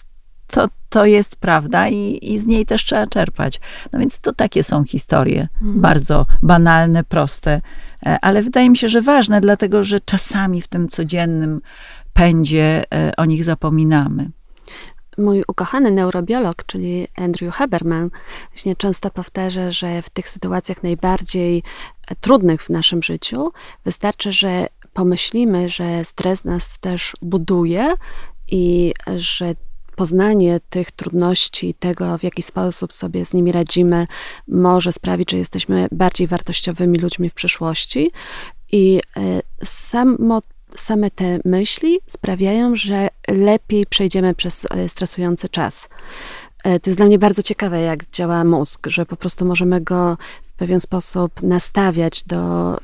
[0.46, 3.60] to, to jest prawda i, i z niej też trzeba czerpać.
[3.92, 5.80] No więc to takie są historie, mhm.
[5.80, 7.60] bardzo banalne, proste,
[8.06, 11.60] E, ale wydaje mi się, że ważne, dlatego że czasami w tym codziennym
[12.12, 14.30] pędzie e, o nich zapominamy.
[15.18, 18.10] Mój ukochany neurobiolog, czyli Andrew Haberman,
[18.52, 21.62] właśnie często powtarza, że w tych sytuacjach najbardziej
[22.08, 23.52] e, trudnych w naszym życiu
[23.84, 27.94] wystarczy, że pomyślimy, że stres nas też buduje
[28.48, 29.54] i że
[29.96, 34.06] poznanie tych trudności, tego w jaki sposób sobie z nimi radzimy,
[34.48, 38.10] może sprawić, że jesteśmy bardziej wartościowymi ludźmi w przyszłości.
[38.72, 40.40] I e, samo
[40.76, 45.88] same te myśli sprawiają, że lepiej przejdziemy przez e, stresujący czas.
[46.64, 50.16] E, to jest dla mnie bardzo ciekawe, jak działa mózg, że po prostu możemy go
[50.46, 52.76] w pewien sposób nastawiać do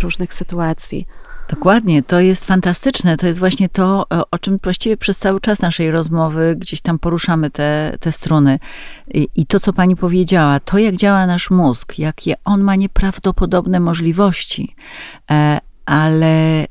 [0.00, 1.06] różnych sytuacji.
[1.48, 3.16] Dokładnie, to jest fantastyczne.
[3.16, 7.50] To jest właśnie to, o czym właściwie przez cały czas naszej rozmowy gdzieś tam poruszamy
[7.50, 8.58] te, te struny.
[9.14, 13.80] I, I, to, co pani powiedziała, to jak działa nasz mózg, jakie on ma nieprawdopodobne
[13.80, 14.74] możliwości,
[15.30, 16.66] e, ale e,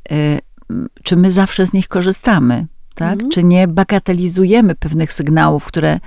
[1.04, 2.68] czy my zawsze z nich korzystamy?
[2.96, 3.14] Tak?
[3.14, 3.30] Mhm.
[3.30, 6.00] Czy nie bagatelizujemy pewnych sygnałów, które,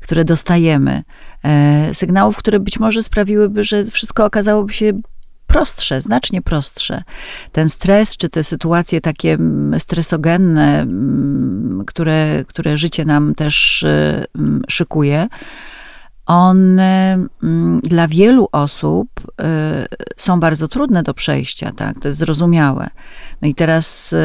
[0.00, 1.02] które dostajemy?
[1.44, 4.92] E, sygnałów, które być może sprawiłyby, że wszystko okazałoby się
[5.48, 7.02] prostsze, znacznie prostsze.
[7.52, 14.26] Ten stres, czy te sytuacje takie mm, stresogenne, mm, które, które życie nam też y,
[14.36, 15.28] mm, szykuje,
[16.26, 17.26] one
[17.82, 19.44] dla wielu osób y,
[20.16, 22.00] są bardzo trudne do przejścia, tak?
[22.00, 22.90] To jest zrozumiałe.
[23.42, 24.16] No i teraz, y,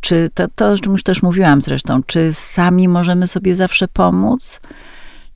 [0.00, 4.60] czy to, to, o czym już też mówiłam zresztą, czy sami możemy sobie zawsze pomóc?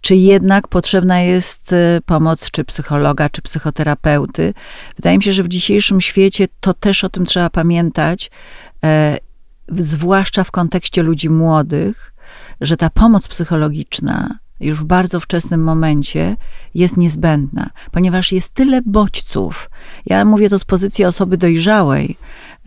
[0.07, 4.55] Czy jednak potrzebna jest y, pomoc czy psychologa, czy psychoterapeuty.
[4.97, 8.31] Wydaje mi się, że w dzisiejszym świecie to też o tym trzeba pamiętać,
[8.85, 9.19] e,
[9.69, 12.13] zwłaszcza w kontekście ludzi młodych,
[12.61, 16.37] że ta pomoc psychologiczna już w bardzo wczesnym momencie
[16.75, 19.71] jest niezbędna, ponieważ jest tyle bodźców.
[20.07, 22.17] Ja mówię to z pozycji osoby dojrzałej,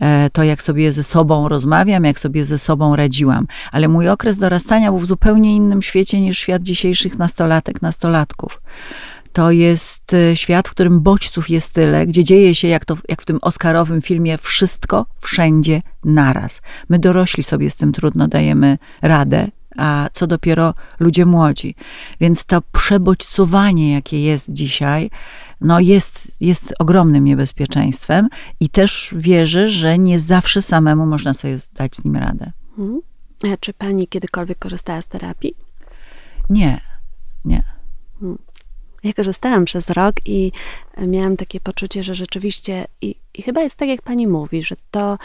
[0.00, 3.46] E, to, jak sobie ze sobą rozmawiam, jak sobie ze sobą radziłam.
[3.72, 8.62] Ale mój okres dorastania był w zupełnie innym świecie niż świat dzisiejszych nastolatek, nastolatków.
[9.32, 13.22] To jest e, świat, w którym bodźców jest tyle, gdzie dzieje się, jak, to, jak
[13.22, 16.62] w tym oscarowym filmie, wszystko wszędzie naraz.
[16.88, 21.74] My dorośli sobie z tym trudno dajemy radę, a co dopiero ludzie młodzi.
[22.20, 25.10] Więc to przebodźcowanie, jakie jest dzisiaj,
[25.60, 28.28] no jest, jest ogromnym niebezpieczeństwem
[28.60, 32.52] i też wierzę, że nie zawsze samemu można sobie zdać z nim radę.
[32.76, 33.00] Hmm.
[33.52, 35.54] A czy pani kiedykolwiek korzystała z terapii?
[36.50, 36.80] Nie,
[37.44, 37.62] nie.
[38.20, 38.38] Hmm.
[39.04, 40.52] Ja korzystałam przez rok i
[41.06, 45.18] miałam takie poczucie, że rzeczywiście, i, i chyba jest tak, jak pani mówi, że to,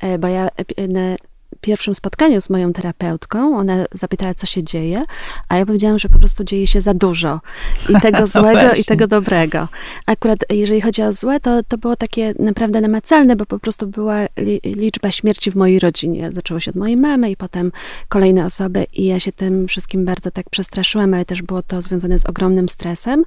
[0.00, 1.16] e, bo ja e,
[1.60, 5.02] pierwszym spotkaniu z moją terapeutką, ona zapytała, co się dzieje,
[5.48, 7.40] a ja powiedziałam, że po prostu dzieje się za dużo.
[7.88, 9.68] I tego złego, i tego dobrego.
[10.06, 14.26] Akurat jeżeli chodzi o złe, to, to było takie naprawdę namacalne, bo po prostu była
[14.36, 16.32] li, liczba śmierci w mojej rodzinie.
[16.32, 17.72] Zaczęło się od mojej mamy i potem
[18.08, 22.18] kolejne osoby i ja się tym wszystkim bardzo tak przestraszyłam, ale też było to związane
[22.18, 23.24] z ogromnym stresem,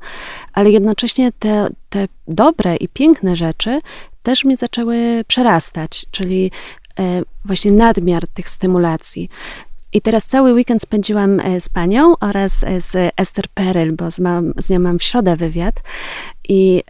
[0.54, 3.80] ale jednocześnie te, te dobre i piękne rzeczy
[4.24, 6.52] też mnie zaczęły przerastać, czyli
[7.46, 9.30] właśnie nadmiar tych stymulacji.
[9.94, 14.20] I teraz cały weekend spędziłam e, z panią oraz e, z Esther Peryl, bo z,
[14.20, 15.76] mam, z nią mam w środę wywiad.
[16.50, 16.84] I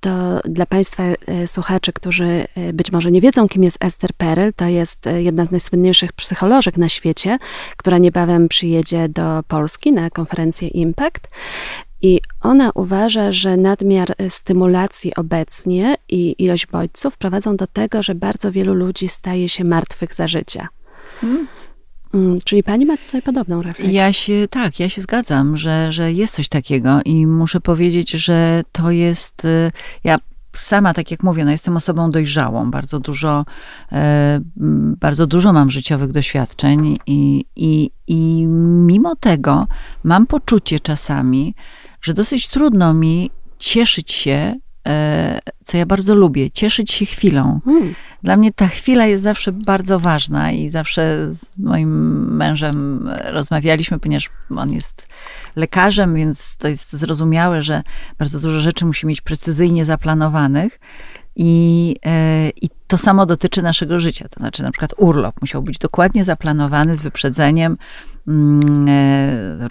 [0.00, 1.02] to dla Państwa
[1.46, 6.12] słuchaczy, którzy być może nie wiedzą, kim jest Esther Peryl, to jest jedna z najsłynniejszych
[6.12, 7.38] psycholożek na świecie,
[7.76, 11.28] która niebawem przyjedzie do Polski na konferencję Impact.
[12.02, 18.14] I ona uważa, że nadmiar y, stymulacji obecnie i ilość bodźców prowadzą do tego, że
[18.14, 20.68] bardzo wielu ludzi staje się martwych za życia.
[21.20, 21.46] Hmm.
[22.14, 23.94] Mm, czyli pani ma tutaj podobną refleksję?
[23.94, 28.62] Ja się, tak, ja się zgadzam, że, że jest coś takiego i muszę powiedzieć, że
[28.72, 29.72] to jest, y,
[30.04, 30.18] ja
[30.56, 33.44] sama, tak jak mówię, no jestem osobą dojrzałą, bardzo dużo,
[33.92, 34.40] e,
[35.00, 38.46] bardzo dużo mam życiowych doświadczeń i, i, i
[38.86, 39.66] mimo tego
[40.04, 41.54] mam poczucie czasami,
[42.00, 44.54] że dosyć trudno mi cieszyć się,
[44.88, 47.60] e, co ja bardzo lubię, cieszyć się chwilą.
[47.64, 47.94] Hmm.
[48.22, 51.90] Dla mnie ta chwila jest zawsze bardzo ważna i zawsze z moim
[52.36, 55.08] mężem rozmawialiśmy, ponieważ on jest
[55.56, 57.82] lekarzem, więc to jest zrozumiałe, że
[58.18, 60.80] bardzo dużo rzeczy musi mieć precyzyjnie zaplanowanych.
[61.36, 64.28] I, e, I to samo dotyczy naszego życia.
[64.28, 67.76] To znaczy, na przykład urlop musiał być dokładnie zaplanowany z wyprzedzeniem,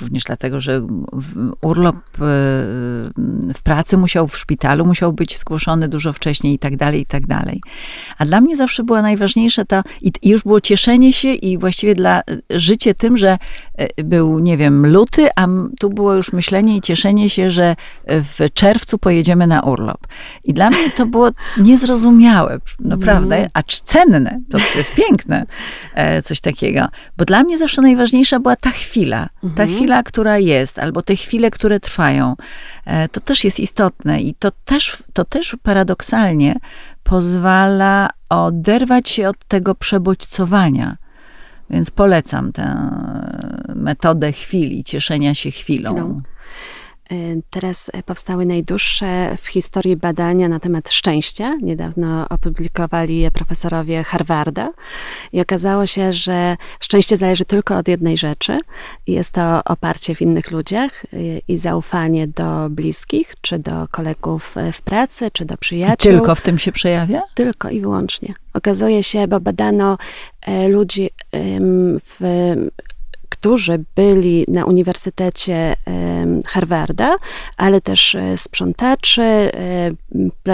[0.01, 0.81] również dlatego, że
[1.61, 2.19] urlop e,
[3.53, 7.27] w pracy musiał, w szpitalu musiał być zgłoszony dużo wcześniej i tak dalej, i tak
[7.27, 7.61] dalej.
[8.17, 12.21] A dla mnie zawsze była najważniejsza ta, i już było cieszenie się i właściwie dla
[12.49, 13.37] życie tym, że e,
[14.03, 15.47] był, nie wiem, luty, a
[15.79, 17.75] tu było już myślenie i cieszenie się, że
[18.07, 20.07] w czerwcu pojedziemy na urlop.
[20.43, 23.51] I dla mnie to było niezrozumiałe, naprawdę, mhm.
[23.53, 25.45] a cenne, to, to jest piękne,
[26.23, 26.87] coś takiego.
[27.17, 29.53] Bo dla mnie zawsze najważniejsza była ta chwila, mhm.
[29.53, 32.35] ta chwila, która jest, albo te chwile, które trwają.
[32.85, 36.55] E, to też jest istotne i to też, to też paradoksalnie
[37.03, 40.97] pozwala oderwać się od tego przebodźcowania.
[41.69, 42.91] Więc polecam tę
[43.75, 45.95] metodę chwili, cieszenia się chwilą.
[45.97, 46.21] No.
[47.49, 51.55] Teraz powstały najdłuższe w historii badania na temat szczęścia.
[51.61, 54.71] Niedawno opublikowali je profesorowie Harvarda
[55.33, 58.59] i okazało się, że szczęście zależy tylko od jednej rzeczy.
[59.07, 61.05] Jest to oparcie w innych ludziach
[61.47, 66.11] i zaufanie do bliskich, czy do kolegów w pracy, czy do przyjaciół.
[66.11, 67.21] I tylko w tym się przejawia?
[67.33, 68.33] Tylko i wyłącznie.
[68.53, 69.97] Okazuje się, bo badano
[70.41, 71.09] e, ludzi
[72.03, 72.19] w
[73.47, 75.75] którzy byli na Uniwersytecie
[76.45, 77.17] Harvarda,
[77.57, 79.51] ale też e, sprzątaczy,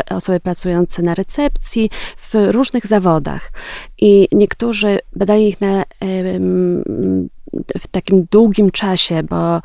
[0.10, 3.52] osoby pracujące na recepcji w różnych zawodach.
[3.98, 5.84] I niektórzy badali ich na
[7.80, 9.56] w takim długim czasie, bo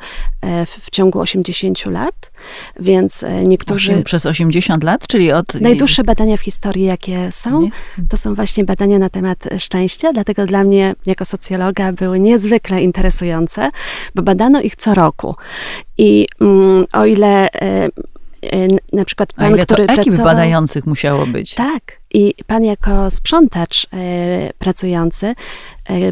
[0.41, 2.31] e, w, ciągu 80 lat,
[2.79, 3.91] więc e, niektórzy...
[3.91, 5.53] 8, przez 80 lat, czyli od...
[5.53, 7.69] Najdłuższe badania w historii, jakie są,
[8.09, 13.69] to są właśnie badania na temat szczęścia, dlatego dla mnie, jako socjologa, były niezwykle interesujące,
[14.15, 15.35] bo badano ich co roku.
[15.97, 17.89] I mm, o ile e,
[18.93, 21.55] na przykład pan, A ile który to ekip pracował, badających musiało być?
[21.55, 21.99] Tak.
[22.13, 23.87] I pan jako sprzątacz
[24.59, 25.35] pracujący E,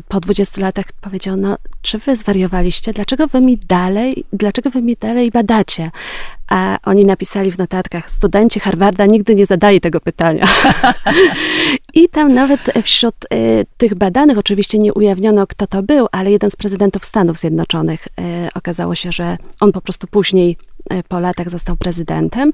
[0.08, 4.96] po 20 latach powiedział, no czy wy zwariowaliście, dlaczego wy mi dalej, dlaczego wy mi
[4.96, 5.92] dalej badacie?
[6.48, 10.48] A oni napisali w notatkach, studenci Harvarda nigdy nie zadali tego pytania.
[11.94, 16.52] I tam nawet wśród y, tych badanych, oczywiście nie ujawniono, kto to był, ale jeden
[16.52, 20.58] z prezydentów Stanów Zjednoczonych y, okazało się, że on po prostu później
[21.08, 22.52] po latach został prezydentem.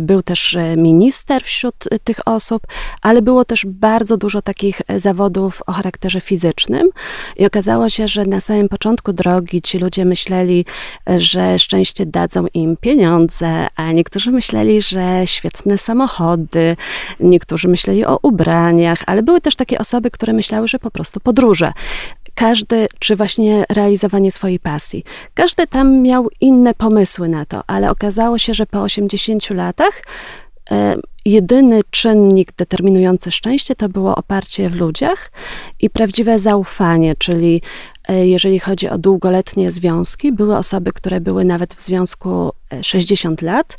[0.00, 2.62] Był też minister wśród tych osób,
[3.02, 6.88] ale było też bardzo dużo takich zawodów o charakterze fizycznym.
[7.36, 10.64] I okazało się, że na samym początku drogi ci ludzie myśleli,
[11.16, 16.76] że szczęście dadzą im pieniądze, pieniądze, a niektórzy myśleli, że świetne samochody,
[17.20, 21.72] niektórzy myśleli o ubraniach, ale były też takie osoby, które myślały, że po prostu podróże
[22.34, 25.04] każdy, czy właśnie realizowanie swojej pasji.
[25.34, 30.02] Każdy tam miał inne pomysły na to, ale okazało się, że po 80 latach
[30.70, 35.30] e, jedyny czynnik determinujący szczęście to było oparcie w ludziach
[35.80, 37.60] i prawdziwe zaufanie, czyli
[38.08, 43.46] E, jeżeli chodzi o długoletnie związki, były osoby, które były nawet w związku 60 e,
[43.46, 43.76] lat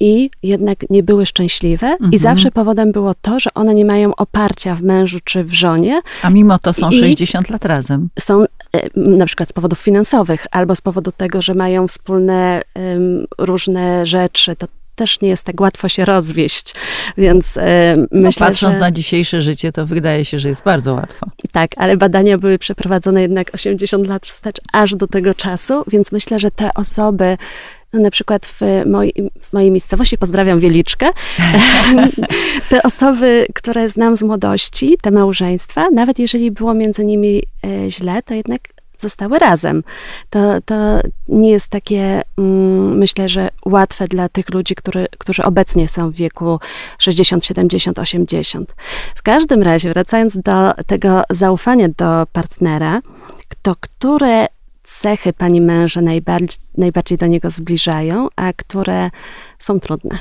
[0.00, 1.86] i jednak nie były szczęśliwe.
[1.86, 2.12] Mhm.
[2.12, 6.00] I zawsze powodem było to, że one nie mają oparcia w mężu czy w żonie.
[6.22, 8.08] A mimo to są 60 lat razem.
[8.18, 8.46] Są e,
[8.96, 12.62] na przykład z powodów finansowych, albo z powodu tego, że mają wspólne
[13.38, 14.56] różne rzeczy.
[14.56, 14.66] To
[14.98, 16.74] też nie jest tak łatwo się rozwieść,
[17.18, 18.80] więc e, no, myślę, patrząc że...
[18.80, 21.26] na dzisiejsze życie, to wydaje się, że jest bardzo łatwo.
[21.52, 26.38] Tak, ale badania były przeprowadzone jednak 80 lat wstecz, aż do tego czasu, więc myślę,
[26.38, 27.36] że te osoby,
[27.92, 31.10] no na przykład w mojej, w mojej miejscowości, pozdrawiam Wieliczkę,
[32.70, 38.22] te osoby, które znam z młodości, te małżeństwa, nawet jeżeli było między nimi e, źle,
[38.22, 38.60] to jednak
[39.00, 39.82] zostały razem.
[40.30, 40.74] To, to
[41.28, 46.14] nie jest takie, mm, myślę, że łatwe dla tych ludzi, który, którzy obecnie są w
[46.14, 46.60] wieku
[46.98, 48.74] 60, 70, 80.
[49.14, 53.00] W każdym razie, wracając do tego zaufania do partnera,
[53.62, 54.46] to które
[54.88, 59.10] cechy pani męża najbardziej, najbardziej do niego zbliżają, a które
[59.58, 60.18] są trudne?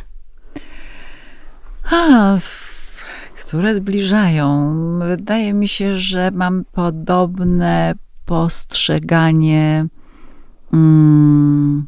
[1.92, 2.38] A,
[3.38, 4.76] które zbliżają.
[5.00, 9.88] Wydaje mi się, że mam podobne postrzeganie
[10.74, 11.88] mm,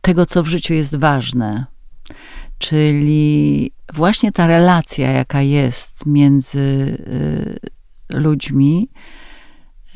[0.00, 1.66] tego, co w życiu jest ważne.
[2.58, 8.90] Czyli właśnie ta relacja, jaka jest między y, ludźmi,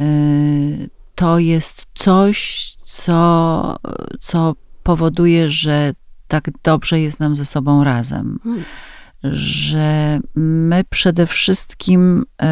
[0.00, 3.76] y, to jest coś, co,
[4.20, 5.92] co powoduje, że
[6.28, 8.38] tak dobrze jest nam ze sobą razem.
[8.42, 8.64] Hmm.
[9.34, 12.46] Że my przede wszystkim y,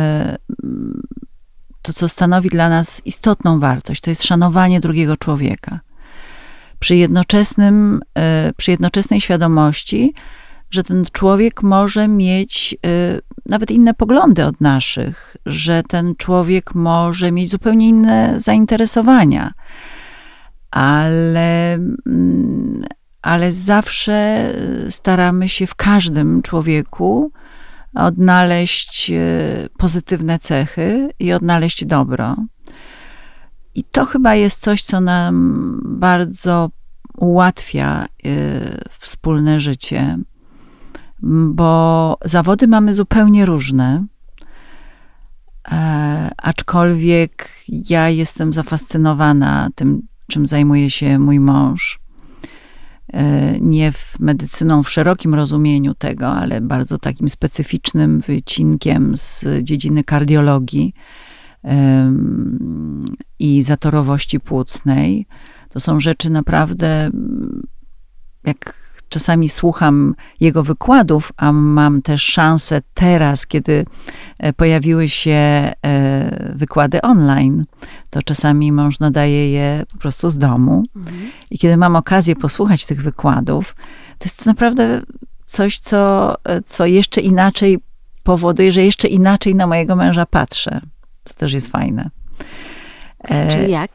[1.83, 5.81] to, co stanowi dla nas istotną wartość, to jest szanowanie drugiego człowieka.
[6.79, 10.15] Przy, jednoczesnym, e, przy jednoczesnej świadomości,
[10.71, 17.33] że ten człowiek może mieć e, nawet inne poglądy od naszych, że ten człowiek może
[17.33, 19.53] mieć zupełnie inne zainteresowania,
[20.71, 21.75] ale,
[22.07, 22.73] mm,
[23.23, 24.47] ale zawsze
[24.89, 27.33] staramy się w każdym człowieku
[27.95, 29.19] odnaleźć e,
[29.79, 32.37] pozytywne cechy i odnaleźć dobro.
[33.75, 36.71] I to chyba jest coś, co nam bardzo
[37.17, 38.07] ułatwia e,
[38.99, 40.19] wspólne życie,
[41.23, 44.07] bo zawody mamy zupełnie różne.
[45.73, 52.01] E, aczkolwiek ja jestem zafascynowana tym, czym zajmuje się mój mąż.
[53.13, 60.05] E, nie w medycyną w szerokim rozumieniu tego, ale bardzo takim specyficznym wycinkiem z dziedziny
[60.05, 60.95] kardiologii
[63.39, 65.27] i zatorowości płucnej.
[65.69, 67.11] To są rzeczy naprawdę,
[68.45, 68.75] jak
[69.11, 73.85] czasami słucham jego wykładów, a mam też szansę teraz, kiedy
[74.39, 75.73] e, pojawiły się e,
[76.55, 77.65] wykłady online,
[78.11, 80.83] to czasami mąż nadaje je po prostu z domu.
[80.97, 81.31] Mhm.
[81.51, 83.75] I kiedy mam okazję posłuchać tych wykładów,
[84.19, 85.03] to jest to naprawdę
[85.45, 87.79] coś, co, e, co jeszcze inaczej
[88.23, 90.81] powoduje, że jeszcze inaczej na mojego męża patrzę,
[91.25, 92.11] co też jest fajne.
[93.51, 93.91] Czyli jak?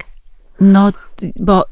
[0.62, 0.92] No,
[1.40, 1.66] bo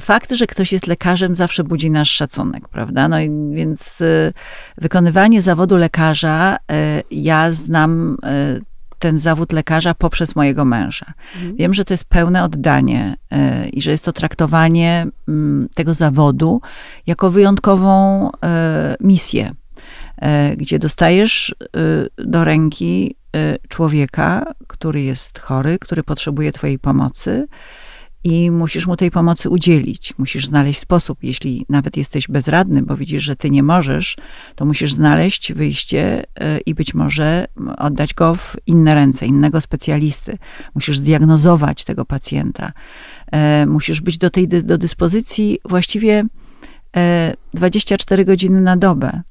[0.00, 3.08] fakt, że ktoś jest lekarzem, zawsze budzi nasz szacunek, prawda?
[3.08, 4.32] No i więc y,
[4.78, 8.16] wykonywanie zawodu lekarza, y, ja znam
[8.56, 8.62] y,
[8.98, 11.06] ten zawód lekarza poprzez mojego męża.
[11.36, 11.56] Mhm.
[11.56, 13.16] Wiem, że to jest pełne oddanie
[13.72, 16.60] i że jest to traktowanie mm, tego zawodu
[17.06, 18.30] jako wyjątkową
[19.00, 19.52] misję,
[20.56, 21.54] gdzie dostajesz
[22.18, 23.16] do ręki
[23.68, 27.46] człowieka, który jest chory, który potrzebuje Twojej pomocy
[28.24, 30.14] i musisz mu tej pomocy udzielić.
[30.18, 31.18] Musisz znaleźć sposób.
[31.22, 34.16] Jeśli nawet jesteś bezradny, bo widzisz, że ty nie możesz,
[34.54, 37.46] to musisz znaleźć wyjście e, i być może
[37.78, 40.38] oddać go w inne ręce, innego specjalisty.
[40.74, 42.72] Musisz zdiagnozować tego pacjenta.
[43.32, 46.24] E, musisz być do tej do dyspozycji właściwie
[47.54, 49.22] 24 e, godziny na dobę.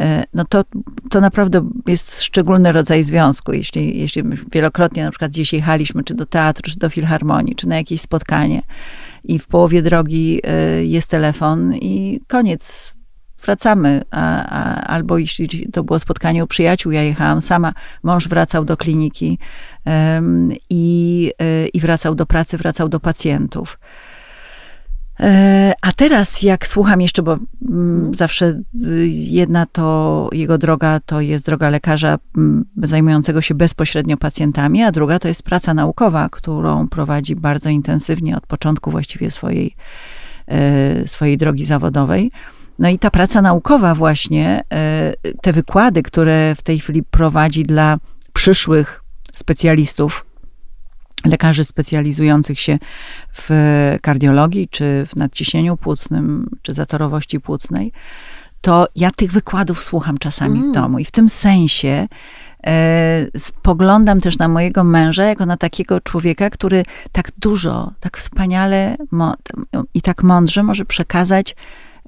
[0.00, 0.62] E, no to,
[1.10, 3.52] to naprawdę jest szczególny rodzaj związku.
[3.52, 4.22] Jeśli, jeśli
[4.52, 8.62] wielokrotnie na przykład gdzieś jechaliśmy, czy do teatru, czy do filharmonii, czy na jakieś spotkanie
[9.24, 12.94] i w połowie drogi e, jest telefon i koniec,
[13.44, 14.02] wracamy.
[14.10, 17.72] A, a, albo jeśli to było spotkanie u przyjaciół, ja jechałam sama,
[18.02, 19.38] mąż wracał do kliniki
[20.70, 23.78] i, e, i wracał do pracy, wracał do pacjentów.
[25.20, 28.14] E, a teraz, jak słucham jeszcze, bo mm, mhm.
[28.14, 28.46] zawsze
[28.84, 34.92] y, jedna to jego droga to jest droga lekarza mm, zajmującego się bezpośrednio pacjentami, a
[34.92, 39.76] druga to jest praca naukowa, którą prowadzi bardzo intensywnie od początku właściwie swojej,
[40.46, 42.30] e, swojej drogi zawodowej.
[42.78, 47.98] No i ta praca naukowa, właśnie, e, te wykłady, które w tej chwili prowadzi dla
[48.32, 49.02] przyszłych
[49.34, 50.26] specjalistów
[51.24, 52.78] lekarzy specjalizujących się
[53.32, 53.50] w
[54.02, 57.92] kardiologii, czy w nadciśnieniu płucnym, czy zatorowości płucnej,
[58.60, 60.70] to ja tych wykładów słucham czasami mm.
[60.70, 60.98] w domu.
[60.98, 62.08] I w tym sensie
[62.66, 68.96] e, spoglądam też na mojego męża jako na takiego człowieka, który tak dużo, tak wspaniale
[69.94, 71.56] i tak mądrze może przekazać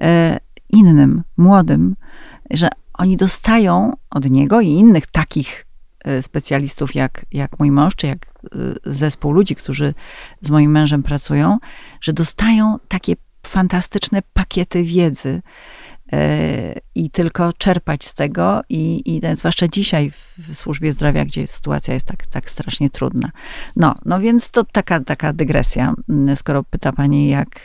[0.01, 0.39] e,
[0.71, 1.97] innym, młodym,
[2.51, 5.66] że oni dostają od niego i innych takich
[6.23, 9.95] specjalistów jak, jak mój mąż, czy jak Y, zespół ludzi, którzy
[10.41, 11.59] z moim mężem pracują,
[12.01, 13.15] że dostają takie
[13.47, 15.43] fantastyczne pakiety wiedzy
[16.13, 21.95] y, i tylko czerpać z tego i, i zwłaszcza dzisiaj w służbie zdrowia, gdzie sytuacja
[21.95, 23.31] jest tak, tak strasznie trudna.
[23.77, 27.61] No, no więc to taka, taka dygresja, mm, skoro pyta pani, jak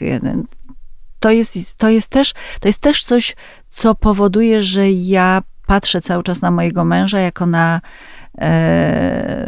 [1.20, 3.36] to jest, to jest też, to jest też coś,
[3.70, 7.82] co powoduje, że ja patrzę cały czas na mojego męża jako na e,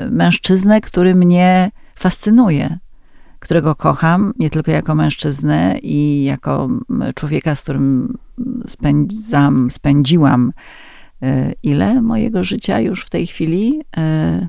[0.09, 2.77] mężczyznę, który mnie fascynuje,
[3.39, 6.69] którego kocham, nie tylko jako mężczyznę i jako
[7.15, 8.17] człowieka, z którym
[8.67, 10.51] spędzam, spędziłam
[11.21, 13.81] e, ile mojego życia już w tej chwili?
[13.97, 14.47] E,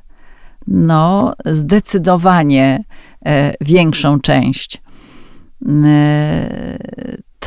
[0.66, 2.84] no, zdecydowanie
[3.26, 4.82] e, większą część.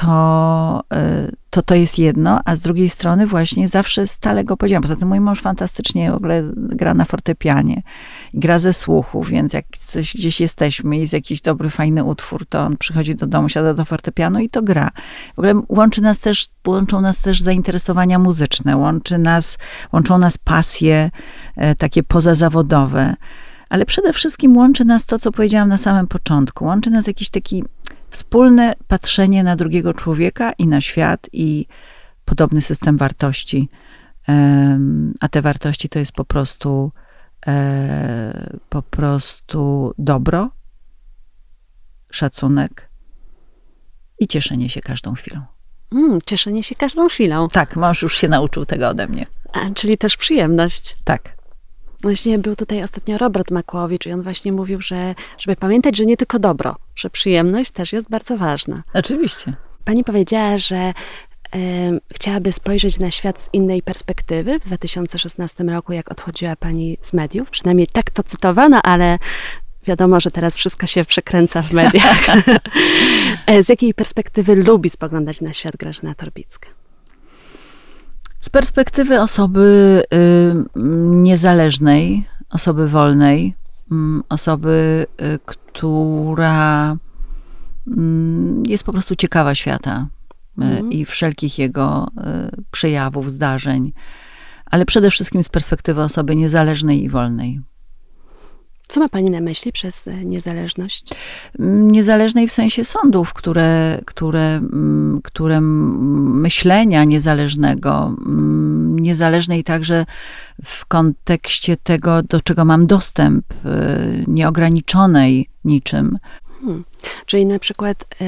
[0.02, 4.82] To, e, to to jest jedno, a z drugiej strony właśnie zawsze stale go podziwiam.
[4.82, 7.82] Poza tym mój mąż fantastycznie w ogóle gra na fortepianie,
[8.34, 12.78] gra ze słuchu, więc jak coś gdzieś jesteśmy, jest jakiś dobry, fajny utwór, to on
[12.78, 14.90] przychodzi do domu, siada do fortepianu i to gra.
[15.36, 19.58] W ogóle łączy nas też, łączą nas też zainteresowania muzyczne, łączy nas,
[19.94, 21.12] łączą nas pasje
[21.56, 23.16] e, takie pozazawodowe,
[23.70, 26.66] ale przede wszystkim łączy nas to, co powiedziałam na samym początku.
[26.66, 27.64] Łączy nas jakiś taki
[28.10, 31.66] wspólne patrzenie na drugiego człowieka i na świat i
[32.26, 33.70] podobny system wartości.
[35.22, 36.92] A te wartości to jest po prostu
[37.48, 40.50] e, po prostu dobro,
[42.12, 42.90] szacunek
[44.20, 45.42] i cieszenie się każdą chwilą.
[45.92, 47.48] Mm, cieszenie się każdą chwilą.
[47.48, 49.26] Tak, mąż już się nauczył tego ode mnie.
[49.54, 50.96] A, czyli też przyjemność.
[51.04, 51.37] Tak.
[52.02, 56.18] Właśnie był tutaj ostatnio Robert Makłowicz i on właśnie mówił, że żeby pamiętać, że nie
[56.18, 58.84] tylko dobro, że przyjemność też jest bardzo ważna.
[58.94, 59.54] Oczywiście.
[59.86, 60.94] Pani powiedziała, że
[62.14, 67.50] chciałaby spojrzeć na świat z innej perspektywy w 2016 roku, jak odchodziła pani z mediów.
[67.50, 69.20] Przynajmniej tak to cytowano, ale
[69.84, 72.26] wiadomo, że teraz wszystko się przekręca w mediach.
[73.46, 76.70] E, z jakiej perspektywy lubi spoglądać na świat Grażyna Torbicka?
[78.48, 80.80] Z perspektywy osoby y,
[81.12, 83.56] niezależnej, osoby wolnej,
[83.92, 86.98] mm, osoby, y, która
[87.88, 90.08] mm, jest po prostu ciekawa świata
[90.58, 90.92] Mhm.
[90.92, 92.08] i wszelkich jego
[92.72, 93.94] przejawów, zdarzeń,
[94.66, 97.62] ale przede wszystkim z perspektywy osoby niezależnej i wolnej.
[98.88, 101.08] Co ma pani na myśli przez e, niezależność?
[101.60, 104.62] Niezależnej w sensie sądów, które, które,
[105.24, 108.16] które myślenia niezależnego,
[109.08, 110.06] niezależnej także
[110.64, 113.58] w kontekście tego, do czego mam dostęp, y,
[114.28, 116.18] nieograniczonej niczym.
[117.26, 118.26] Czyli na przykład, e,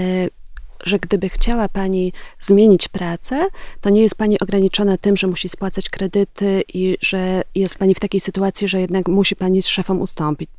[0.84, 3.48] że gdyby chciała pani zmienić pracę,
[3.82, 8.00] to nie jest pani ograniczona tym, że musi spłacać kredyty i że jest pani w
[8.00, 10.50] takiej sytuacji, że jednak musi pani z szefom ustąpić.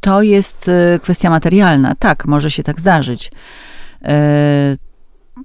[0.00, 1.94] To jest y, kwestia materialna.
[1.98, 3.30] Tak, może się tak zdarzyć.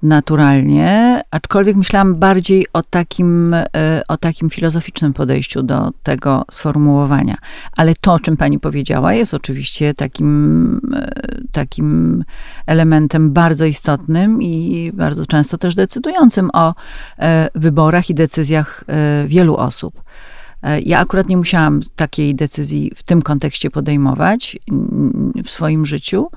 [0.02, 7.36] Naturalnie, aczkolwiek myślałam bardziej o takim, e, o takim filozoficznym podejściu do tego sformułowania.
[7.76, 11.10] Ale to, o czym pani powiedziała, jest oczywiście takim, e,
[11.52, 12.24] takim
[12.66, 16.74] elementem bardzo istotnym i bardzo często też decydującym o
[17.18, 18.84] e, wyborach i decyzjach
[19.26, 20.02] wielu osób.
[20.84, 24.58] Ja akurat nie musiałam takiej decyzji w tym kontekście podejmować
[25.44, 26.28] w swoim życiu,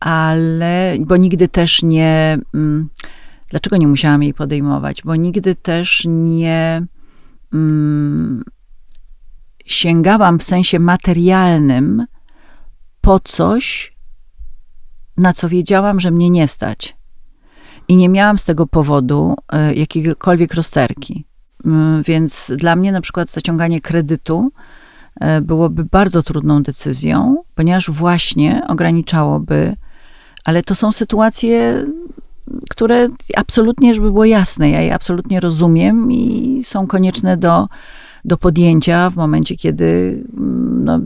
[0.00, 2.88] ale, bo nigdy też nie, mm,
[3.48, 5.02] dlaczego nie musiałam jej podejmować?
[5.02, 6.86] Bo nigdy też nie
[7.52, 8.44] mm,
[9.66, 12.06] sięgałam w sensie materialnym
[13.00, 13.94] po coś,
[15.16, 16.96] na co wiedziałam, że mnie nie stać.
[17.88, 21.24] I nie miałam z tego powodu e, jakiegokolwiek rozterki.
[21.64, 24.60] Mm, Więc dla mnie na przykład zaciąganie kredytu e,
[25.42, 29.76] byłoby bardzo trudną decyzją, ponieważ właśnie ograniczałoby,
[30.44, 31.84] ale to są sytuacje,
[32.70, 33.06] które
[33.36, 37.68] absolutnie, żeby było jasne, ja je absolutnie rozumiem i są konieczne do,
[38.24, 39.84] do podjęcia w momencie, kiedy
[40.36, 41.00] mm, no,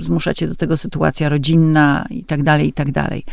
[0.00, 3.24] zmusza cię do tego sytuacja rodzinna i tak dalej, i tak dalej.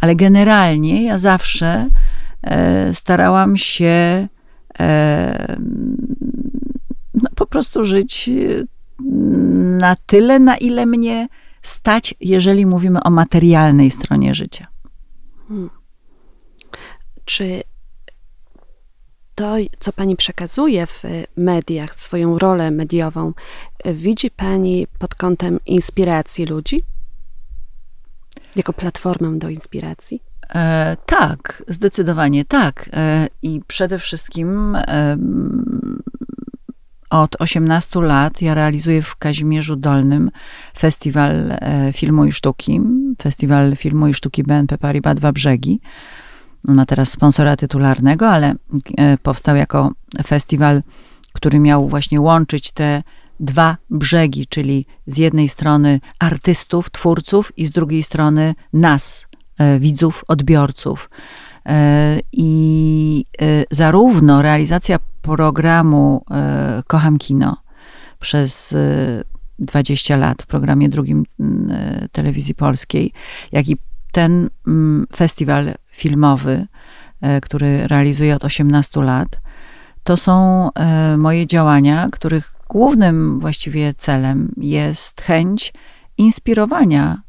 [0.00, 1.86] Ale generalnie ja zawsze
[2.42, 4.28] e, starałam się
[4.80, 5.56] e,
[7.14, 8.64] no, po prostu żyć e,
[9.78, 11.28] na tyle, na ile mnie
[11.62, 14.66] stać, jeżeli mówimy o materialnej stronie życia.
[17.24, 17.62] Czy
[19.34, 21.02] to, co pani przekazuje w
[21.36, 23.32] mediach, swoją rolę mediową,
[23.84, 26.80] widzi pani pod kątem inspiracji ludzi?
[28.56, 30.22] Jako platformę do inspiracji?
[30.54, 32.90] E, tak, zdecydowanie tak.
[32.92, 35.16] E, I przede wszystkim e,
[37.10, 40.30] od 18 lat ja realizuję w Kazimierzu Dolnym
[40.78, 42.80] festiwal e, filmu i sztuki,
[43.22, 45.80] festiwal filmu i sztuki BNP Paribas Dwa Brzegi.
[46.68, 48.54] Ma teraz sponsora tytularnego, ale
[48.96, 49.92] e, powstał jako
[50.26, 50.82] festiwal,
[51.32, 53.02] który miał właśnie łączyć te
[53.40, 60.24] dwa brzegi, czyli z jednej strony artystów, twórców i z drugiej strony nas, e, widzów,
[60.28, 61.10] odbiorców.
[61.66, 67.56] E, I e, zarówno realizacja programu e, Kocham Kino
[68.20, 69.24] przez e,
[69.58, 71.24] 20 lat w programie drugim
[72.12, 73.12] telewizji polskiej,
[73.52, 73.76] jak i
[74.12, 74.50] ten
[75.16, 76.66] festiwal filmowy,
[77.42, 79.40] który realizuję od 18 lat,
[80.02, 80.68] to są
[81.18, 85.72] moje działania, których głównym właściwie celem jest chęć
[86.18, 87.22] inspirowania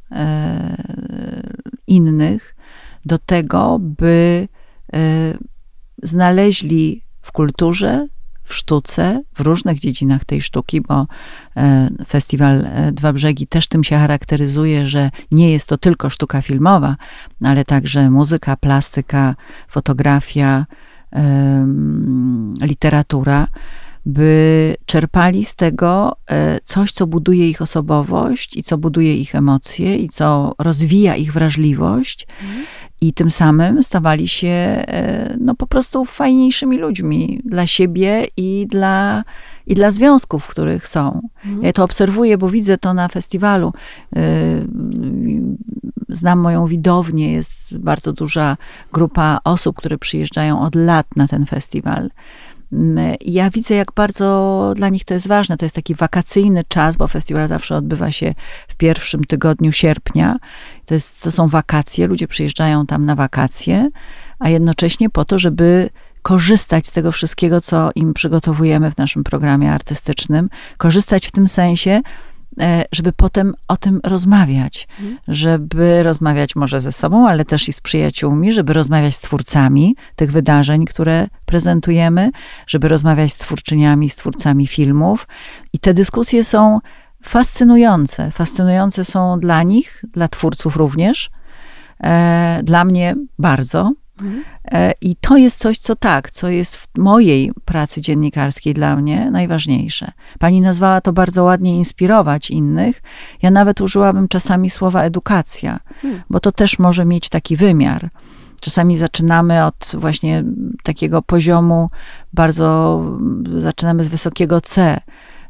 [1.88, 2.56] innych
[3.06, 4.48] do tego, by
[4.94, 5.00] e,
[6.04, 8.08] znaleźli w kulturze,
[8.44, 11.08] w sztuce, w różnych dziedzinach tej sztuki, bo
[11.58, 16.42] e, festiwal e, Dwa Brzegi też tym się charakteryzuje, że nie jest to tylko sztuka
[16.42, 16.96] filmowa,
[17.44, 19.36] ale także muzyka, plastyka,
[19.68, 20.66] fotografia,
[22.62, 23.48] literatura,
[24.06, 26.16] by czerpali z tego
[26.64, 32.28] coś, co buduje ich osobowość i co buduje ich emocje i co rozwija ich wrażliwość.
[33.02, 39.24] I tym samym stawali się e, no, po prostu fajniejszymi ludźmi dla siebie i dla,
[39.68, 41.22] i dla związków, w których są.
[41.62, 43.74] Ja to obserwuję, bo widzę to na festiwalu.
[44.16, 44.22] E,
[46.10, 48.58] Znam moją widownię, jest bardzo duża
[48.94, 52.10] grupa osób, które przyjeżdżają od lat na ten festiwal.
[52.74, 55.58] Mm, Ja widzę, jak bardzo dla nich to jest ważne.
[55.58, 58.34] To jest taki wakacyjny czas, bo festiwal zawsze odbywa się
[58.68, 60.38] w pierwszym tygodniu sierpnia.
[60.92, 63.90] To, jest, to są wakacje, ludzie przyjeżdżają tam na wakacje,
[64.40, 65.90] a jednocześnie po to, żeby
[66.22, 72.02] korzystać z tego wszystkiego, co im przygotowujemy w naszym programie artystycznym, korzystać w tym sensie,
[72.60, 74.88] e, żeby potem o tym rozmawiać,
[75.28, 80.32] żeby rozmawiać może ze sobą, ale też i z przyjaciółmi, żeby rozmawiać z twórcami tych
[80.32, 82.32] wydarzeń, które prezentujemy,
[82.68, 85.28] żeby rozmawiać z twórczyniami, z twórcami filmów.
[85.74, 86.80] I te dyskusje są
[87.24, 88.32] fascynujące.
[88.32, 91.30] Fascynujące są dla nich, dla twórców również,
[92.04, 93.92] E, dla mnie bardzo.
[94.22, 94.44] Mhm.
[94.72, 99.32] E, I to jest coś, co tak, co jest w mojej pracy dziennikarskiej dla mnie
[99.32, 100.12] najważniejsze.
[100.40, 103.02] Pani nazwała to bardzo ładnie inspirować innych.
[103.42, 106.22] Ja nawet użyłabym czasami słowa edukacja, hmm.
[106.30, 108.10] bo to też może mieć taki wymiar.
[108.62, 110.44] Czasami zaczynamy od właśnie
[110.84, 111.90] takiego poziomu
[112.34, 113.02] bardzo,
[113.58, 115.00] zaczynamy z wysokiego C.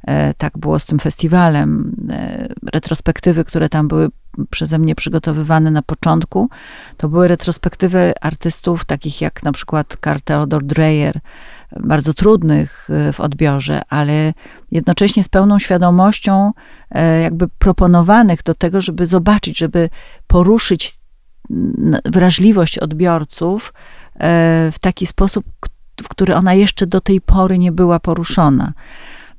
[0.07, 1.95] E, tak było z tym festiwalem.
[2.11, 4.09] E, retrospektywy, które tam były
[4.49, 6.49] przeze mnie przygotowywane na początku,
[6.97, 11.19] to były retrospektywy artystów takich jak na przykład Karl Theodor Dreyer,
[11.79, 14.33] bardzo trudnych e, w odbiorze, ale
[14.71, 16.51] jednocześnie z pełną świadomością
[17.23, 19.89] jakby proponowanych do tego, żeby zobaczyć, żeby
[20.27, 20.99] poruszyć
[22.05, 23.73] wrażliwość odbiorców
[24.71, 25.45] w taki sposób,
[26.03, 28.73] w który ona jeszcze do tej pory nie była poruszona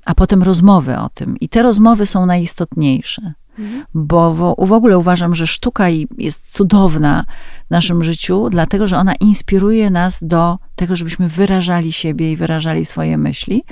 [0.07, 1.37] a potem rozmowy o tym.
[1.39, 3.33] I te rozmowy są najistotniejsze.
[3.59, 3.85] Mhm.
[3.95, 5.89] Bo w, w ogóle uważam, że sztuka
[6.19, 7.25] jest cudowna
[7.67, 12.85] w naszym życiu, dlatego że ona inspiruje nas do tego, żebyśmy wyrażali siebie i wyrażali
[12.85, 13.65] swoje myśli.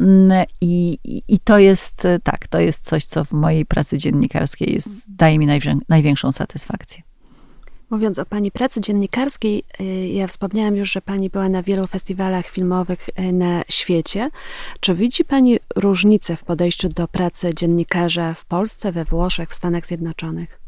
[0.00, 0.98] Mm, I,
[1.28, 5.46] I to jest tak, to jest coś, co w mojej pracy dziennikarskiej jest, daje mi
[5.88, 7.02] największą satysfakcję.
[7.94, 12.46] Mówiąc o Pani pracy dziennikarskiej, y, ja wspomniałam już, że Pani była na wielu festiwalach
[12.46, 14.30] filmowych y, na świecie.
[14.80, 19.86] Czy widzi Pani różnicę w podejściu do pracy dziennikarza w Polsce, we Włoszech, w Stanach
[19.86, 20.60] Zjednoczonych?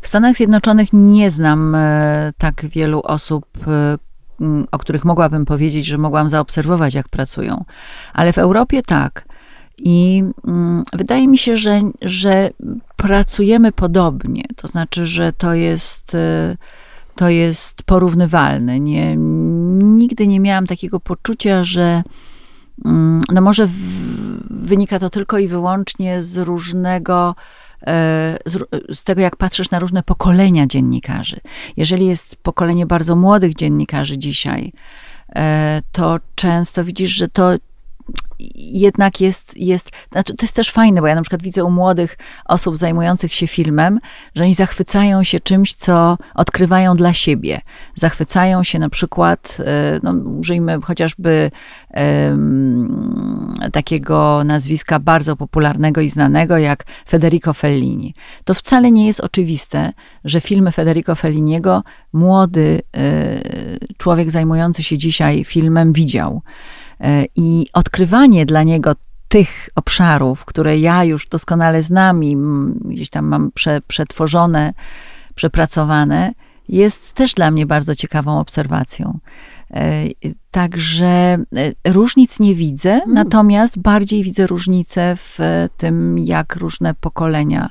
[0.00, 3.96] W Stanach Zjednoczonych nie znam e, tak wielu osób, e,
[4.72, 7.64] o których mogłabym powiedzieć, że mogłam zaobserwować, jak pracują.
[8.12, 9.27] Ale w Europie tak.
[9.78, 12.50] I mm, wydaje mi się, że, że
[12.96, 14.44] pracujemy podobnie.
[14.56, 16.56] To znaczy, że to jest, y,
[17.14, 18.80] to jest porównywalne.
[18.80, 22.02] Nie, nigdy nie miałam takiego poczucia, że
[22.84, 23.72] mm, no może w,
[24.50, 27.34] wynika to tylko i wyłącznie z różnego
[27.86, 28.58] e, z,
[28.98, 31.40] z, tego, jak patrzysz na różne pokolenia dziennikarzy.
[31.76, 34.72] Jeżeli jest pokolenie bardzo młodych dziennikarzy dzisiaj,
[35.36, 37.52] e, to często widzisz, że to
[38.54, 42.16] jednak jest, jest, znaczy to jest też fajne, bo ja na przykład widzę u młodych
[42.44, 44.00] osób zajmujących się filmem,
[44.34, 47.60] że oni zachwycają się czymś, co odkrywają dla siebie.
[47.94, 51.50] Zachwycają się na przykład, e, no, użyjmy chociażby
[51.94, 58.14] um, takiego nazwiska bardzo popularnego i znanego jak Federico Fellini.
[58.44, 59.92] To wcale nie jest oczywiste,
[60.24, 61.82] że filmy Federico Felliniego
[62.12, 66.42] młody y, człowiek zajmujący się dzisiaj filmem widział.
[67.00, 68.94] E, I odkrywanie dla niego
[69.28, 72.36] tych obszarów, które ja już doskonale znam i
[72.84, 74.72] gdzieś tam mam prze, przetworzone,
[75.34, 76.32] przepracowane,
[76.68, 79.18] jest też dla mnie bardzo ciekawą obserwacją.
[79.70, 80.04] E,
[80.50, 83.14] także e, różnic nie widzę, hmm.
[83.14, 85.38] natomiast bardziej widzę różnice w
[85.76, 87.70] tym, jak różne pokolenia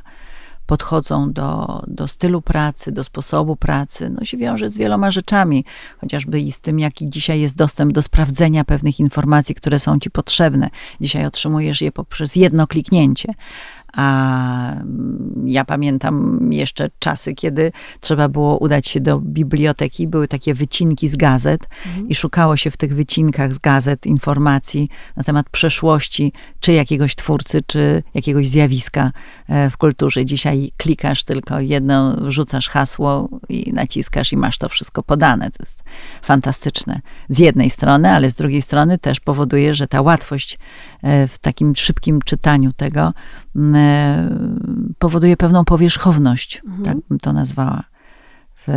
[0.67, 5.65] podchodzą do, do stylu pracy, do sposobu pracy, no się wiąże z wieloma rzeczami,
[6.01, 10.11] chociażby i z tym, jaki dzisiaj jest dostęp do sprawdzenia pewnych informacji, które są ci
[10.11, 10.69] potrzebne.
[11.01, 13.33] Dzisiaj otrzymujesz je poprzez jedno kliknięcie.
[13.93, 14.73] A
[15.45, 21.15] ja pamiętam jeszcze czasy, kiedy trzeba było udać się do biblioteki, były takie wycinki z
[21.15, 22.09] gazet mhm.
[22.09, 27.61] i szukało się w tych wycinkach z gazet informacji na temat przeszłości, czy jakiegoś twórcy,
[27.67, 29.11] czy jakiegoś zjawiska
[29.47, 30.25] e, w kulturze.
[30.25, 35.51] Dzisiaj klikasz tylko jedno, wrzucasz hasło i naciskasz i masz to wszystko podane.
[35.51, 35.83] To jest
[36.21, 37.01] fantastyczne.
[37.29, 40.59] Z jednej strony, ale z drugiej strony też powoduje, że ta łatwość
[41.01, 43.13] e, w takim szybkim czytaniu tego
[44.99, 46.83] powoduje pewną powierzchowność, mhm.
[46.83, 47.83] tak bym to nazwała.
[48.67, 48.69] W,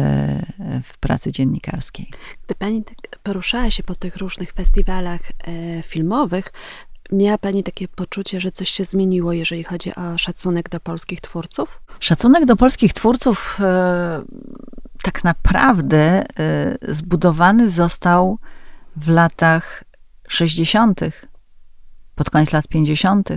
[0.83, 2.11] w, pracy dziennikarskiej.
[2.47, 6.53] Gdy pani tak poruszała się po tych różnych festiwalach e, filmowych,
[7.12, 11.83] miała pani takie poczucie, że coś się zmieniło, jeżeli chodzi o szacunek do polskich twórców?
[12.01, 14.22] Szacunek do polskich twórców e,
[15.03, 18.39] tak naprawdę e, zbudowany został
[18.97, 19.85] w latach
[20.28, 21.01] 60.,
[22.14, 23.28] pod koniec lat 50.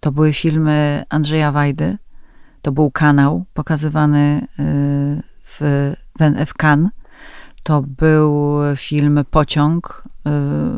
[0.00, 1.98] To były filmy Andrzeja Wajdy.
[2.62, 5.60] To był kanał pokazywany y, w,
[6.46, 6.90] w Cannes.
[7.62, 10.30] To był film Pociąg, y,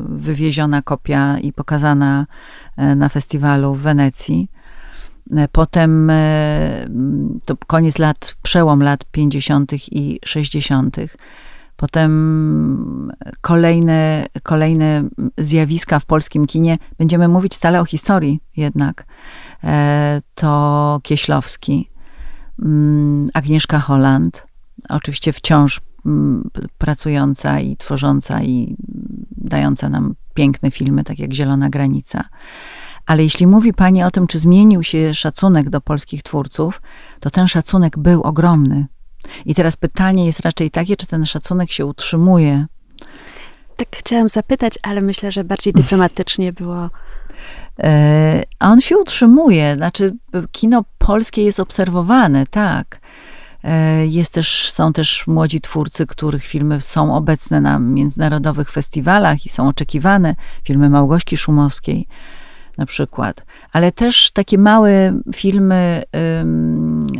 [0.08, 2.26] wywieziona kopia i pokazana
[2.78, 4.50] y, na festiwalu w Wenecji.
[5.52, 6.12] Potem
[7.46, 9.72] to koniec lat, przełom lat 50.
[9.72, 10.96] i 60.
[11.80, 15.04] Potem kolejne, kolejne
[15.38, 16.78] zjawiska w polskim kinie.
[16.98, 19.06] Będziemy mówić stale o historii jednak.
[19.64, 21.90] E, to Kieślowski,
[22.62, 24.46] mm, Agnieszka Holland,
[24.88, 28.76] oczywiście wciąż mm, pracująca i tworząca i
[29.30, 32.24] dająca nam piękne filmy, tak jak Zielona Granica.
[33.06, 36.82] Ale jeśli mówi Pani o tym, czy zmienił się szacunek do polskich twórców,
[37.20, 38.86] to ten szacunek był ogromny
[39.46, 42.66] I teraz pytanie jest raczej takie, czy ten szacunek się utrzymuje.
[43.76, 46.90] Tak chciałam zapytać, ale myślę, że bardziej dyplomatycznie było.
[47.78, 50.12] E, a on się utrzymuje, znaczy
[50.52, 53.00] kino polskie jest obserwowane, tak.
[53.64, 59.48] E, jest też, są też młodzi twórcy, których filmy są obecne na międzynarodowych festiwalach i
[59.48, 60.34] są oczekiwane.
[60.64, 62.06] Filmy Małgośki Szumowskiej
[62.78, 63.44] na przykład.
[63.72, 66.02] Ale też takie małe filmy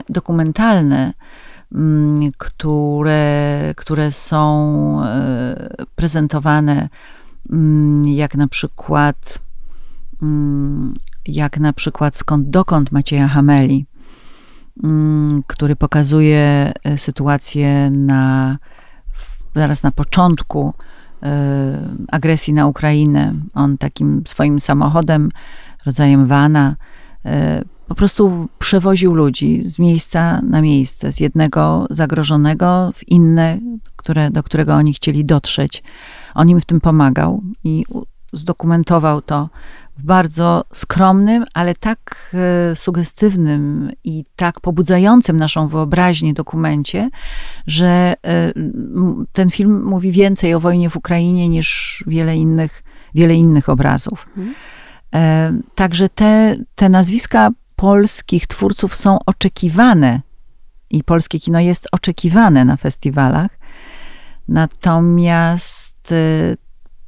[0.09, 1.13] dokumentalne,
[2.39, 6.89] które, które są e, prezentowane,
[7.51, 9.39] mm, jak na przykład
[10.23, 10.93] mm,
[11.27, 13.87] jak na przykład Skąd dokąd Macieja Hameli,
[15.47, 18.59] który pokazuje e, sytuację na,
[19.55, 20.75] zaraz na początku
[21.23, 23.33] e, agresji na Ukrainę.
[23.55, 25.31] On takim swoim samochodem,
[25.87, 26.77] rodzajem vana,
[27.91, 33.59] po prostu przewoził ludzi z miejsca na miejsce, z jednego zagrożonego w inne,
[33.97, 35.83] które, do którego oni chcieli dotrzeć.
[36.35, 37.85] On im w tym pomagał i
[38.33, 39.49] zdokumentował to
[39.99, 47.11] w bardzo skromnym, ale tak e, sugestywnym i tak pobudzającym naszą wyobraźnię dokumencie,
[47.67, 48.53] że e,
[49.33, 52.83] ten film mówi więcej o wojnie w Ukrainie niż wiele innych,
[53.15, 54.29] wiele innych obrazów.
[54.29, 54.55] Mhm.
[55.15, 57.51] E, także te, te nazwiska
[57.81, 60.21] polskich twórców są oczekiwane
[60.91, 63.51] i polskie kino jest oczekiwane na festiwalach.
[64.49, 66.57] Natomiast y,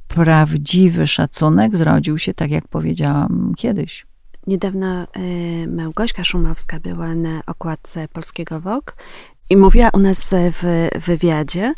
[0.07, 4.05] prawdziwy szacunek zrodził się, tak jak powiedziałam kiedyś.
[4.47, 8.91] Niedawno y, Małgośka Szumowska była na okładce polskiego Vogue
[9.49, 11.73] i mówiła u nas w wywiadzie,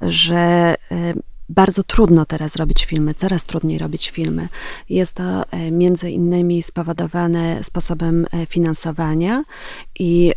[0.00, 1.14] że y,
[1.48, 4.48] bardzo trudno teraz robić filmy, coraz trudniej robić filmy.
[4.88, 9.44] Jest to e, między innymi spowodowane sposobem e, finansowania
[9.98, 10.32] i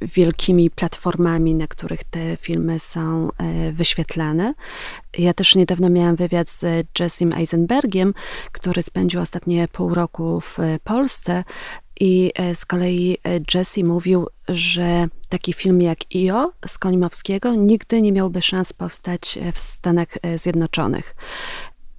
[0.00, 4.54] wielkimi platformami, na których te filmy są e, wyświetlane.
[5.18, 8.14] Ja też niedawno miałam wywiad z Jessim Eisenbergiem,
[8.52, 11.44] który spędził ostatnie pół roku w Polsce
[12.00, 18.02] i e, z kolei e, Jesse mówił, że taki film jak Io z Kolimowskiego nigdy
[18.02, 21.16] nie miałby szans powstać e, w Stanach Zjednoczonych.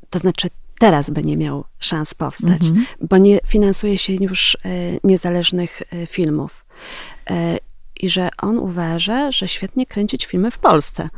[0.10, 0.48] To znaczy,
[0.80, 2.82] teraz by nie miał szans powstać, -hmm.
[3.02, 4.58] bo nie finansuje się już
[5.04, 6.66] niezależnych filmów.
[8.00, 11.10] I że on uważa, że świetnie kręcić filmy w Polsce.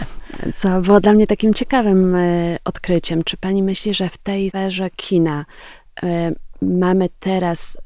[0.54, 2.16] Co było dla mnie takim ciekawym
[2.64, 3.24] odkryciem.
[3.24, 5.44] Czy pani myśli, że w tej sferze kina
[6.64, 7.78] mamy teraz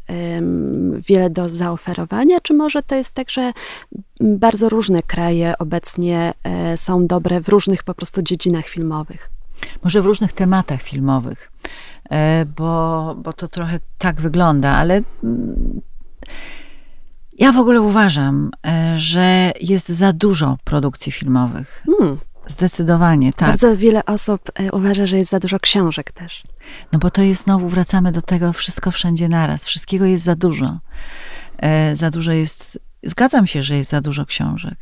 [1.09, 3.53] wiele do zaoferowania, czy może to jest tak, że
[4.21, 9.31] bardzo różne kraje obecnie e, są dobre w różnych po prostu dziedzinach filmowych?
[9.85, 11.53] Może w różnych tematach filmowych,
[12.11, 15.81] e, bo, bo to trochę tak wygląda, ale mm,
[17.39, 21.83] ja w ogóle uważam, e, że jest za dużo produkcji filmowych.
[21.87, 22.19] Hmm.
[22.49, 23.49] Zdecydowanie, tak.
[23.49, 26.43] Bardzo wiele osób e, uważa, że jest za dużo książek też.
[26.93, 29.65] No bo to jest znowu, wracamy do tego, wszystko wszędzie naraz.
[29.65, 30.79] Wszystkiego jest za dużo.
[31.59, 34.79] E, za dużo jest, zgadzam się, że jest za dużo książek.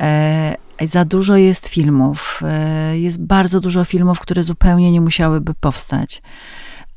[0.00, 2.40] E, za dużo jest filmów.
[2.44, 6.22] E, jest bardzo dużo filmów, które zupełnie nie musiałyby powstać.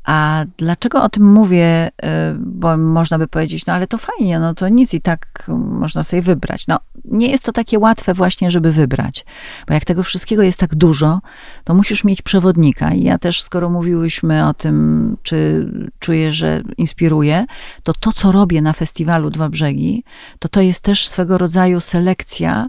[0.08, 1.88] A dlaczego o tym mówię?
[1.88, 6.02] Y, bo można by powiedzieć, no ale to fajnie, no to nic i tak można
[6.02, 6.66] sobie wybrać.
[6.68, 9.24] No, nie jest to takie łatwe właśnie, żeby wybrać.
[9.66, 11.20] Bo jak tego wszystkiego jest tak dużo,
[11.64, 12.90] to musisz mieć przewodnika.
[12.90, 17.44] I ja też, skoro mówiłyśmy o tym, czy czuję, że inspiruje,
[17.82, 20.04] to to, co robię na festiwalu Dwa Brzegi,
[20.38, 22.66] to to jest też swego rodzaju selekcja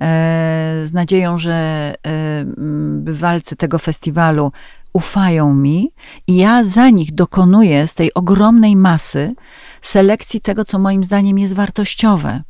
[0.00, 2.44] e, z nadzieją, że e,
[2.98, 4.52] bywalcy tego festiwalu
[4.98, 5.92] ufają mi
[6.26, 9.34] i ja za nich dokonuję z tej ogromnej masy
[9.82, 12.42] selekcji tego, co moim zdaniem jest wartościowe.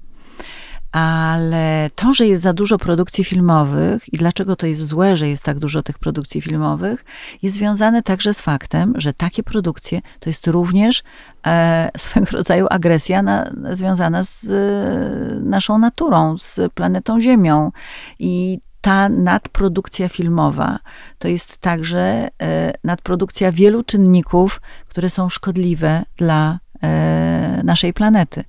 [0.93, 5.43] Ale to, że jest za dużo produkcji filmowych i dlaczego to jest złe, że jest
[5.43, 7.05] tak dużo tych produkcji filmowych,
[7.43, 11.03] jest związane także z faktem, że takie produkcje to jest również
[11.47, 17.73] e, swego rodzaju agresja na, związana z e, naszą naturą, z planetą Ziemią.
[18.19, 20.79] I ta nadprodukcja filmowa
[21.19, 28.45] to jest także e, nadprodukcja wielu czynników, które są szkodliwe dla e, naszej planety.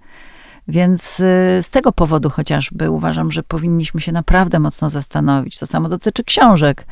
[0.68, 5.60] Więc e, z tego powodu chociażby uważam, że powinniśmy się naprawdę mocno zastanowić.
[5.60, 6.86] To samo dotyczy książek.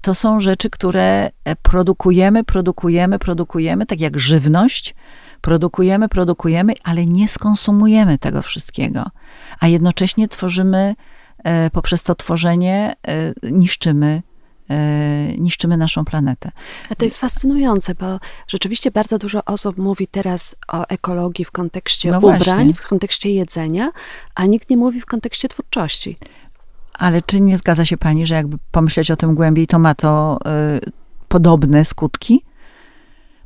[0.00, 1.30] To są rzeczy, które
[1.62, 4.94] produkujemy, produkujemy, produkujemy, tak jak żywność.
[5.40, 9.10] Produkujemy, produkujemy, ale nie skonsumujemy tego wszystkiego.
[9.60, 10.94] A jednocześnie tworzymy
[11.72, 14.22] poprzez to tworzenie e, niszczymy
[15.38, 16.52] niszczymy naszą planetę.
[16.90, 22.10] A to jest fascynujące, bo rzeczywiście bardzo dużo osób mówi teraz o ekologii w kontekście
[22.10, 22.74] no ubrań, właśnie.
[22.74, 23.90] w kontekście jedzenia,
[24.34, 26.16] a nikt nie mówi w kontekście twórczości.
[26.98, 30.38] Ale czy nie zgadza się pani, że jakby pomyśleć o tym głębiej, to ma to
[30.76, 30.92] y,
[31.28, 32.44] podobne skutki?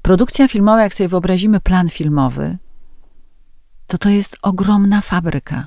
[0.02, 2.58] Produkcja filmowa, jak sobie wyobrazimy plan filmowy,
[3.86, 5.66] to to jest ogromna fabryka.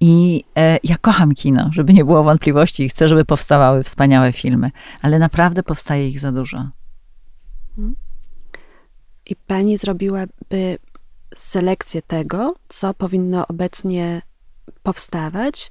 [0.00, 4.70] I e, ja kocham kino, żeby nie było wątpliwości i chcę, żeby powstawały wspaniałe filmy,
[5.02, 6.68] ale naprawdę powstaje ich za dużo.
[9.26, 10.78] I pani zrobiłaby
[11.36, 14.22] selekcję tego, co powinno obecnie
[14.82, 15.70] powstawać,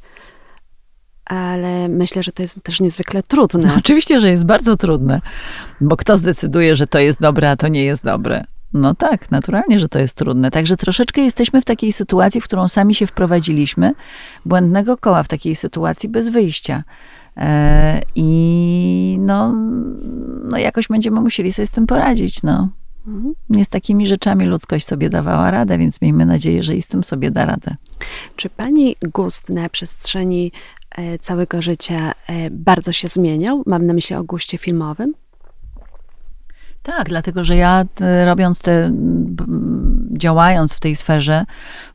[1.26, 3.68] ale myślę, że to jest też niezwykle trudne.
[3.68, 5.22] No, oczywiście, że jest bardzo trudne,
[5.82, 8.44] bo kto zdecyduje, że to jest dobre, a to nie jest dobre?
[8.76, 10.52] No tak, naturalnie, że to jest trudne.
[10.52, 13.94] Także troszeczkę jesteśmy w takiej sytuacji, w którą sami się wprowadziliśmy,
[14.46, 16.84] błędnego koła w takiej sytuacji bez wyjścia.
[17.38, 19.54] E, I no,
[20.44, 22.44] no jakoś będziemy musieli sobie z tym poradzić.
[22.44, 22.70] No.
[23.08, 23.34] Mhm.
[23.50, 27.04] Nie z takimi rzeczami ludzkość sobie dawała radę, więc miejmy nadzieję, że i z tym
[27.04, 27.76] sobie da radę.
[28.36, 30.52] Czy pani gust na przestrzeni
[30.92, 33.64] e, całego życia e, bardzo się zmieniał?
[33.66, 35.14] Mam na myśli o guście filmowym.
[36.86, 38.92] Tak, dlatego że ja e, robiąc te,
[40.12, 41.46] działając w tej sferze,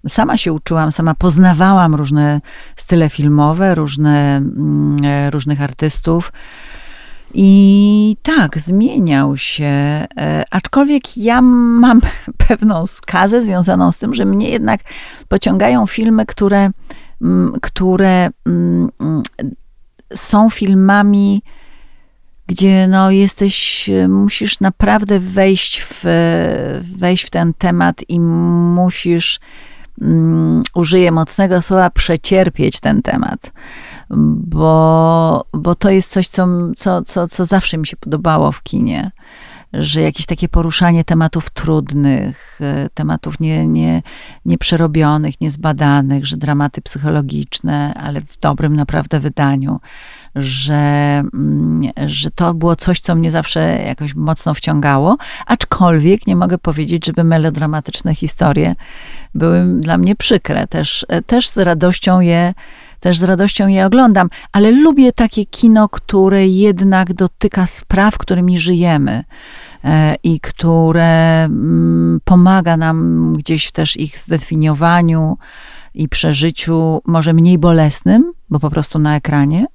[0.09, 2.41] sama się uczyłam, sama poznawałam różne
[2.77, 4.43] style filmowe, różne,
[5.05, 6.33] e, różnych artystów.
[7.35, 10.07] I tak, zmieniał się, e,
[10.51, 12.01] aczkolwiek ja mam
[12.49, 14.81] pewną skazę związaną z tym, że mnie jednak
[15.29, 16.71] pociągają filmy, które,
[17.63, 18.31] które
[20.15, 21.43] są filmami,
[22.51, 26.05] gdzie no jesteś, musisz naprawdę wejść w,
[26.99, 29.41] wejść w ten temat i musisz,
[30.01, 33.53] um, użyję mocnego słowa, przecierpieć ten temat.
[34.37, 36.47] Bo, bo to jest coś, co,
[36.77, 39.11] co, co, co zawsze mi się podobało w kinie
[39.73, 44.03] że jakieś takie poruszanie tematów trudnych, e, tematów nie, nie,
[44.45, 49.81] nieprzerobionych, niezbadanych, że dramaty psychologiczne, ale w dobrym naprawdę wydaniu,
[50.35, 50.75] że,
[51.35, 55.17] mm, że to było coś, co mnie zawsze jakoś mocno wciągało,
[55.47, 58.75] aczkolwiek nie mogę powiedzieć, żeby melodramatyczne historie
[59.35, 60.67] były dla mnie przykre.
[60.67, 62.55] Też, e, też z radością je
[63.01, 69.25] też z radością je oglądam, ale lubię takie kino, które jednak dotyka spraw, którymi żyjemy
[69.85, 75.39] e, i które mm, pomaga nam gdzieś też ich zdefiniowaniu
[75.95, 79.67] i przeżyciu, może mniej bolesnym, bo po prostu na ekranie,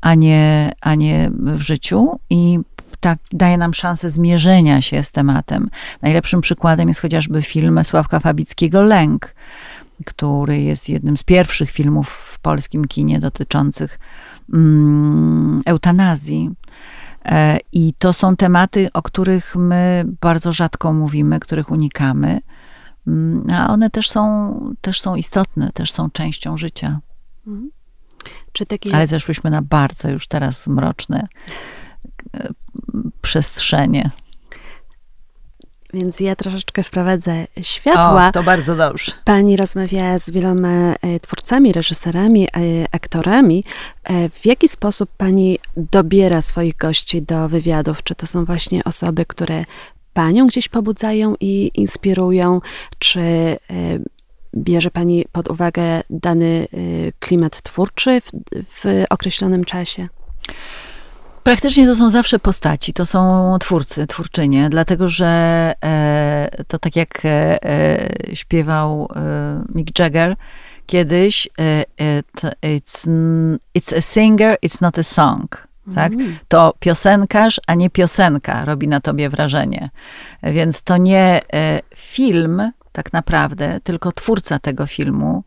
[0.00, 2.18] a nie, a nie w życiu.
[2.30, 2.58] I
[3.00, 5.70] tak daje nam szansę zmierzenia się z tematem.
[6.02, 9.34] Najlepszym przykładem jest chociażby film Sławka Fabickiego Lęk,
[10.06, 13.98] który jest jednym z pierwszych filmów w polskim kinie dotyczących
[14.52, 16.50] mm, eutanazji.
[17.24, 22.40] E, I to są tematy, o których my bardzo rzadko mówimy, których unikamy,
[23.06, 27.00] mm, a one też są, też są istotne, też są częścią życia.
[27.46, 27.70] Mhm.
[28.68, 28.94] Takie...
[28.94, 31.26] Ale zeszłyśmy na bardzo już teraz mroczne
[32.34, 32.48] e,
[33.22, 34.10] przestrzenie.
[35.94, 38.28] Więc ja troszeczkę wprowadzę światła.
[38.28, 39.12] O, to bardzo dobrze.
[39.24, 42.50] Pani rozmawia z wieloma e, twórcami, reżyserami, e,
[42.92, 43.64] aktorami.
[44.30, 48.02] W jaki sposób pani dobiera swoich gości do wywiadów?
[48.02, 49.64] Czy to są właśnie osoby, które
[50.12, 52.60] panią gdzieś pobudzają i inspirują?
[52.98, 53.20] Czy
[54.56, 56.68] bierze Pani pod uwagę dany
[57.18, 58.30] klimat twórczy w,
[58.68, 60.08] w określonym czasie?
[61.44, 65.26] Praktycznie to są zawsze postaci, to są twórcy, twórczynie, dlatego że
[65.84, 70.36] e, to tak jak e, e śpiewał e, Mick Jagger
[70.86, 73.08] kiedyś, e, it, it's,
[73.78, 75.68] it's a singer, it's not a song.
[75.94, 76.12] Tak?
[76.12, 76.36] Mm.
[76.48, 79.90] To piosenkarz, a nie piosenka robi na tobie wrażenie.
[80.42, 85.44] Więc to nie e, film tak naprawdę, tylko twórca tego filmu.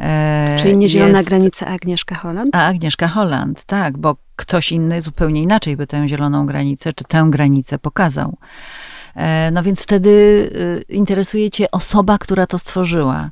[0.00, 2.56] E, Czyli nie Zielona jest, Granica Agnieszka Holland?
[2.56, 7.26] A Agnieszka Holland, tak, bo ktoś inny zupełnie inaczej by tę zieloną granicę, czy tę
[7.30, 8.36] granicę pokazał.
[9.16, 13.30] E, no więc wtedy y, interesuje cię osoba, która to stworzyła.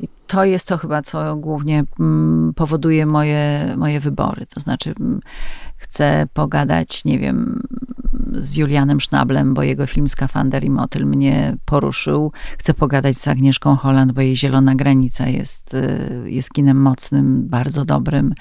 [0.00, 4.46] I to jest to chyba, co głównie mm, powoduje moje, moje wybory.
[4.46, 5.20] To znaczy, mm,
[5.76, 7.62] chcę pogadać, nie wiem,
[8.38, 12.32] z Julianem Sznablem, bo jego film Skafander i Motyl mnie poruszył.
[12.58, 17.84] Chcę pogadać z Agnieszką Holland, bo jej Zielona Granica jest, y, jest kinem mocnym, bardzo
[17.84, 18.34] dobrym.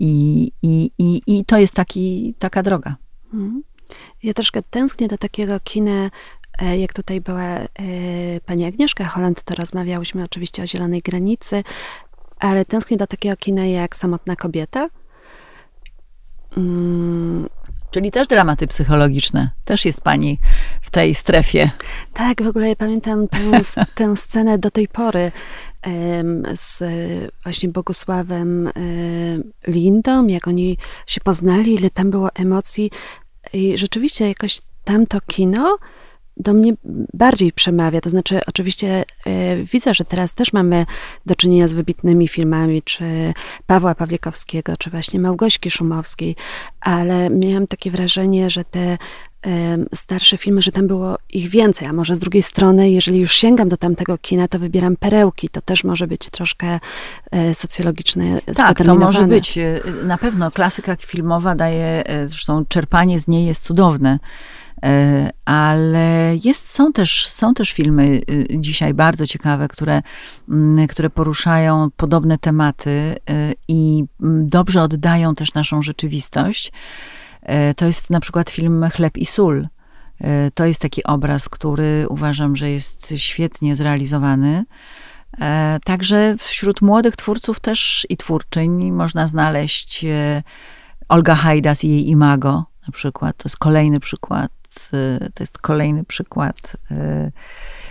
[0.00, 2.96] I, i, i, i to jest taki, taka droga.
[3.34, 3.62] Mhm.
[4.22, 6.10] Ja troszkę tęsknię do takiego kina,
[6.58, 7.68] e, jak tutaj była e,
[8.46, 11.62] pani Agnieszka Holland, to rozmawiałyśmy oczywiście o Zielonej Granicy,
[12.38, 14.88] ale tęsknię do takiego kina jak Samotna Kobieta,
[16.56, 17.48] Mm.
[17.90, 19.50] Czyli też dramaty psychologiczne.
[19.64, 20.38] Też jest pani
[20.82, 21.70] w tej strefie.
[22.12, 23.38] Tak, w ogóle ja pamiętam tę,
[23.94, 25.32] tę scenę do tej pory
[26.56, 26.82] z
[27.42, 28.70] właśnie Bogusławem
[29.66, 30.76] Lindą, jak oni
[31.06, 32.90] się poznali, ile tam było emocji.
[33.52, 35.78] I rzeczywiście jakoś tamto kino
[36.36, 36.72] do mnie
[37.14, 38.00] bardziej przemawia.
[38.00, 40.86] To znaczy, oczywiście y, widzę, że teraz też mamy
[41.26, 43.04] do czynienia z wybitnymi filmami, czy
[43.66, 46.36] Pawła Pawlikowskiego, czy właśnie Małgośki Szumowskiej,
[46.80, 48.98] ale miałam takie wrażenie, że te
[49.94, 53.68] starsze filmy, że tam było ich więcej, a może z drugiej strony, jeżeli już sięgam
[53.68, 55.48] do tamtego kina, to wybieram perełki.
[55.48, 56.80] To też może być troszkę
[57.50, 58.40] y, socjologiczne.
[58.54, 59.58] Tak, to może być.
[60.04, 64.18] Na pewno klasyka filmowa daje, zresztą czerpanie z niej jest cudowne.
[64.84, 70.02] E, ale jest, są, też, są też filmy y, dzisiaj bardzo ciekawe, które,
[70.48, 76.72] mm, które poruszają podobne tematy y, i mm, dobrze oddają też naszą rzeczywistość.
[77.42, 79.68] E, to jest na przykład film Chleb i sól.
[80.20, 84.64] E, to jest taki obraz, który uważam, że jest świetnie zrealizowany.
[85.84, 90.06] Także wśród młodych twórców też i twórczyń można znaleźć
[91.08, 93.36] Olga Hajdas i jej Imago na przykład.
[93.36, 94.50] To jest kolejny przykład
[95.34, 96.76] to jest kolejny przykład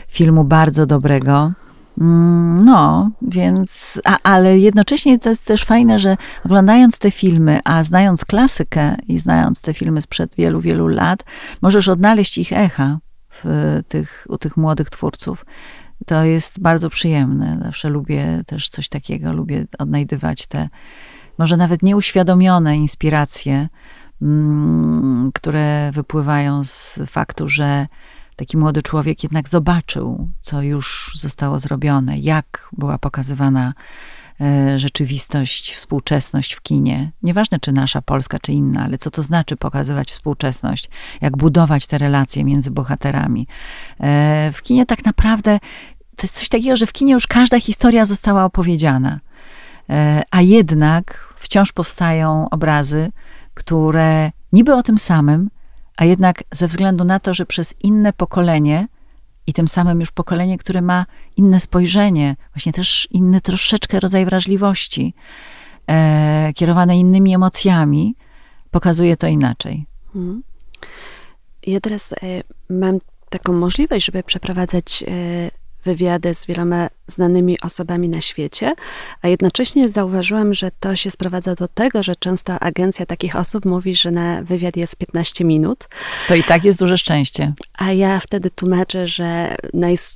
[0.07, 1.51] filmu bardzo dobrego.
[1.99, 7.83] Mm, no, więc, a, ale jednocześnie to jest też fajne, że oglądając te filmy, a
[7.83, 11.23] znając klasykę i znając te filmy sprzed wielu, wielu lat,
[11.61, 15.45] możesz odnaleźć ich echa w tych, u tych młodych twórców.
[16.05, 17.59] To jest bardzo przyjemne.
[17.63, 20.69] Zawsze lubię też coś takiego, lubię odnajdywać te
[21.37, 23.69] może nawet nieuświadomione inspiracje
[24.21, 27.87] Mm, które wypływają z faktu, że
[28.39, 33.73] taki młody człowiek jednak zobaczył, co już zostało zrobione, jak była pokazywana
[34.41, 37.11] e, rzeczywistość, współczesność w kinie.
[37.23, 40.89] Nieważne, czy nasza Polska, czy inna, ale co to znaczy pokazywać współczesność,
[41.21, 43.47] jak budować te relacje między bohaterami.
[43.99, 45.59] E, w kinie tak naprawdę
[46.15, 49.19] to jest coś takiego, że w kinie już każda historia została opowiedziana,
[49.89, 53.11] e, a jednak wciąż powstają obrazy,
[53.53, 55.49] które niby o tym samym,
[55.99, 58.87] a jednak ze względu na to, że przez inne pokolenie
[59.47, 61.05] i tym samym już pokolenie, które ma
[61.37, 65.13] inne spojrzenie, właśnie też inny troszeczkę rodzaj wrażliwości,
[65.87, 68.15] e, kierowane innymi emocjami,
[68.71, 69.85] pokazuje to inaczej.
[70.13, 70.43] Hmm.
[71.67, 72.17] Ja teraz e,
[72.69, 75.51] mam taką możliwość, żeby przeprowadzać e,
[75.83, 78.73] wywiady z wieloma znanymi osobami na świecie,
[79.21, 83.95] a jednocześnie zauważyłam, że to się sprowadza do tego, że często agencja takich osób mówi,
[83.95, 85.87] że na wywiad jest 15 minut.
[86.27, 87.53] To i tak jest duże szczęście.
[87.77, 89.55] A ja wtedy tłumaczę, że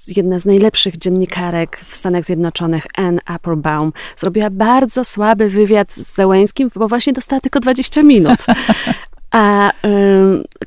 [0.08, 6.72] jedna z najlepszych dziennikarek w Stanach Zjednoczonych, Ann Applebaum, zrobiła bardzo słaby wywiad z Zełęskim,
[6.76, 8.40] bo właśnie dostała tylko 20 minut.
[9.34, 9.72] A,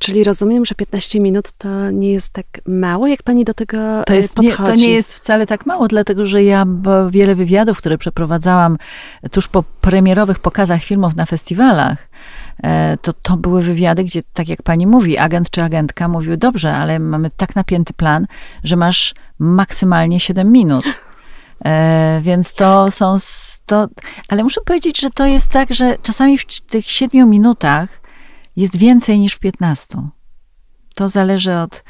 [0.01, 4.15] czyli rozumiem, że 15 minut to nie jest tak mało, jak pani do tego to
[4.15, 4.61] jest, podchodzi?
[4.61, 6.67] Nie, to nie jest wcale tak mało, dlatego że ja
[7.11, 8.79] wiele wywiadów, które przeprowadzałam
[9.31, 12.09] tuż po premierowych pokazach filmów na festiwalach,
[12.63, 16.75] e, to, to były wywiady, gdzie, tak jak pani mówi, agent czy agentka mówił, dobrze,
[16.75, 18.27] ale mamy tak napięty plan,
[18.65, 20.85] że masz maksymalnie 7 minut.
[21.65, 23.17] E, więc to są.
[23.67, 23.89] To,
[24.29, 28.06] ale muszę powiedzieć, że to jest tak, że czasami w tych siedmiu minutach
[28.57, 29.99] jest więcej niż w 15.
[30.95, 31.85] To zależy od,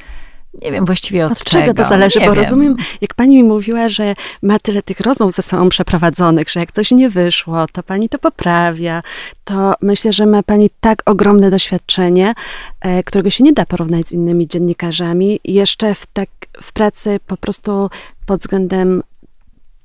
[0.62, 1.62] nie wiem właściwie od, od czego.
[1.62, 2.43] czego to zależy, nie bo wiem.
[2.43, 6.73] rozumiem, jak pani mi mówiła, że ma tyle tych rozmów ze sobą przeprowadzonych, że jak
[6.73, 9.03] coś nie wyszło, to pani to poprawia.
[9.45, 12.35] To myślę, że ma pani tak ogromne doświadczenie,
[12.81, 16.29] e, którego się nie da porównać z innymi dziennikarzami, jeszcze w, tak,
[16.62, 17.91] w pracy po prostu
[18.27, 19.03] pod względem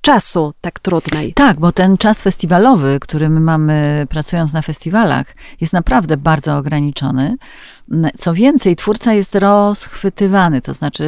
[0.02, 1.34] czasu tak trudnej.
[1.34, 5.26] Tak, bo ten czas festiwalowy, który my mamy pracując na festiwalach,
[5.62, 7.36] jest naprawdę bardzo ograniczony.
[8.16, 11.04] Co więcej, twórca jest rozchwytywany, to znaczy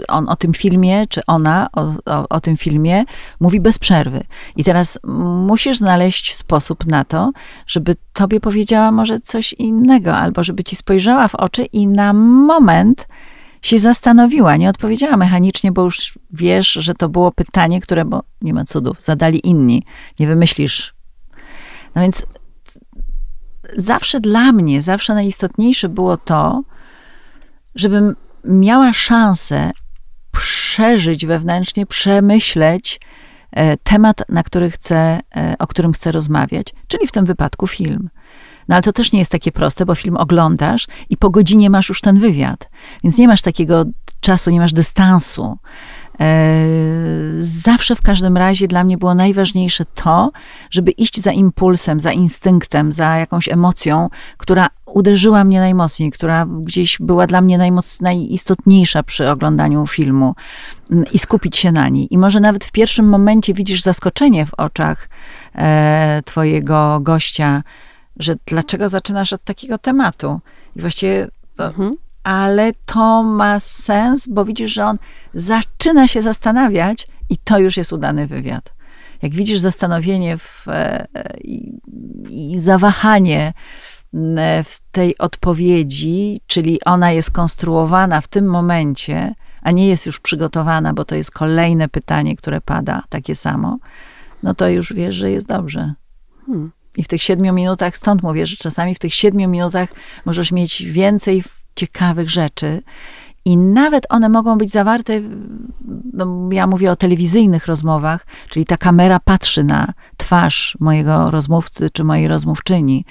[0.00, 3.04] y, on o tym filmie, czy ona o, o, o tym filmie
[3.40, 4.24] mówi bez przerwy.
[4.56, 4.98] I teraz
[5.46, 7.32] musisz znaleźć sposób na to,
[7.66, 13.06] żeby tobie powiedziała może coś innego, albo żeby ci spojrzała w oczy i na moment
[13.64, 18.54] się zastanowiła, nie odpowiedziała mechanicznie, bo już wiesz, że to było pytanie, które, bo nie
[18.54, 19.82] ma cudów, zadali inni.
[20.20, 20.94] Nie wymyślisz.
[21.94, 22.26] No więc
[23.76, 26.62] zawsze dla mnie, zawsze najistotniejsze było to,
[27.74, 29.70] żebym miała szansę
[30.32, 33.00] przeżyć wewnętrznie, przemyśleć
[33.52, 38.10] e, temat, na który chcę, e, o którym chcę rozmawiać, czyli w tym wypadku film.
[38.68, 41.88] No ale to też nie jest takie proste, bo film oglądasz i po godzinie masz
[41.88, 42.70] już ten wywiad.
[43.04, 43.84] Więc nie masz takiego
[44.20, 45.58] czasu, nie masz dystansu.
[46.20, 46.66] E,
[47.38, 50.32] zawsze w każdym razie dla mnie było najważniejsze to,
[50.70, 56.96] żeby iść za impulsem, za instynktem, za jakąś emocją, która uderzyła mnie najmocniej, która gdzieś
[57.00, 60.34] była dla mnie najistotniejsza przy oglądaniu filmu
[61.12, 62.14] i skupić się na niej.
[62.14, 65.08] I może nawet w pierwszym momencie widzisz zaskoczenie w oczach
[65.54, 67.62] e, twojego gościa,
[68.16, 70.40] że dlaczego zaczynasz od takiego tematu?
[70.76, 71.96] I właściwie to, mhm.
[72.24, 74.98] ale to ma sens, bo widzisz, że on
[75.34, 78.74] zaczyna się zastanawiać i to już jest udany wywiad.
[79.22, 81.06] Jak widzisz zastanowienie w, e,
[81.40, 81.80] i,
[82.30, 83.52] i zawahanie
[84.64, 90.92] w tej odpowiedzi, czyli ona jest konstruowana w tym momencie, a nie jest już przygotowana,
[90.92, 93.78] bo to jest kolejne pytanie, które pada, takie samo,
[94.42, 95.94] no to już wiesz, że jest dobrze.
[96.46, 96.72] Hmm.
[96.96, 99.88] I w tych siedmiu minutach, stąd mówię, że czasami w tych siedmiu minutach
[100.24, 101.42] możesz mieć więcej
[101.74, 102.82] ciekawych rzeczy.
[103.46, 105.20] I nawet one mogą być zawarte,
[106.12, 112.04] no ja mówię o telewizyjnych rozmowach, czyli ta kamera patrzy na twarz mojego rozmówcy czy
[112.04, 113.04] mojej rozmówczyni.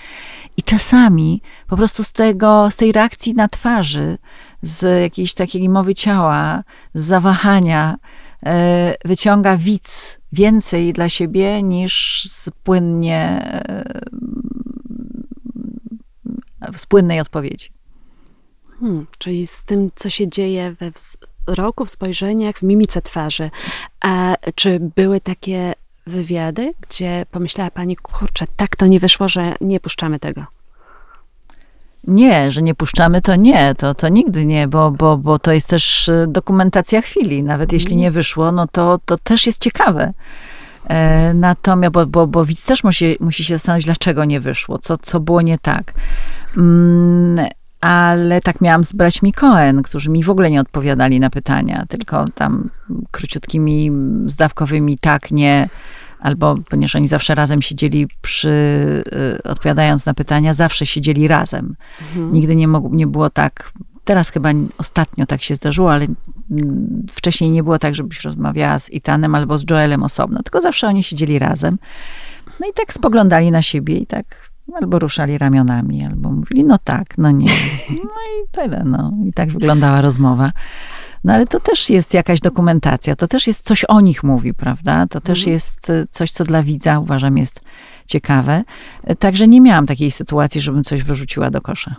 [0.57, 4.17] I czasami po prostu z, tego, z tej reakcji na twarzy,
[4.61, 6.63] z jakiejś takiej mowy ciała,
[6.93, 7.95] z zawahania,
[9.05, 13.41] wyciąga widz więcej dla siebie niż z płynnie,
[16.61, 17.69] e, z płynnej odpowiedzi.
[18.79, 23.51] Hmm, czyli z tym, co się dzieje we wzroku, w spojrzeniach, w mimice twarzy.
[24.01, 25.73] A czy były takie
[26.07, 30.45] wywiady, gdzie pomyślała pani, kurczę, tak to nie wyszło, że nie puszczamy tego?
[32.07, 35.69] Nie, że nie puszczamy, to nie, to, to nigdy nie, bo, bo, bo to jest
[35.69, 37.43] też e, dokumentacja chwili.
[37.43, 40.13] Nawet jeśli nie wyszło, no to, to też jest ciekawe.
[40.87, 44.97] E, natomiast, bo, bo, bo widz też musi, musi się zastanowić, dlaczego nie wyszło, co,
[44.97, 45.93] co było nie tak.
[46.57, 47.45] Mm,
[47.81, 52.25] ale tak miałam z braćmi Cohen, którzy mi w ogóle nie odpowiadali na pytania, tylko
[52.35, 52.69] tam
[53.11, 53.91] króciutkimi,
[54.25, 55.69] zdawkowymi tak, nie,
[56.23, 58.49] albo ponieważ oni zawsze razem siedzieli przy,
[59.39, 61.75] y, odpowiadając na pytania, zawsze siedzieli razem.
[62.01, 62.31] Mhm.
[62.31, 63.71] Nigdy nie, nie było tak,
[64.03, 66.07] teraz chyba ostatnio tak się zdarzyło, ale
[67.11, 71.03] wcześniej nie było tak, żebyś rozmawiała z Itanem albo z Joelem osobno, tylko zawsze oni
[71.03, 71.77] siedzieli razem.
[72.59, 77.17] No i tak spoglądali na siebie i tak albo ruszali ramionami, albo mówili, no tak,
[77.17, 77.51] no nie.
[77.89, 79.11] No i tyle, no.
[79.25, 80.51] I tak wyglądała rozmowa.
[81.23, 85.07] No ale to też jest jakaś dokumentacja, to też jest coś o nich mówi, prawda?
[85.07, 85.53] To też mhm.
[85.53, 87.61] jest e, coś, co dla widza uważam jest
[88.07, 88.63] ciekawe.
[89.03, 91.95] E, także nie miałam takiej sytuacji, żebym coś wyrzuciła do kosza.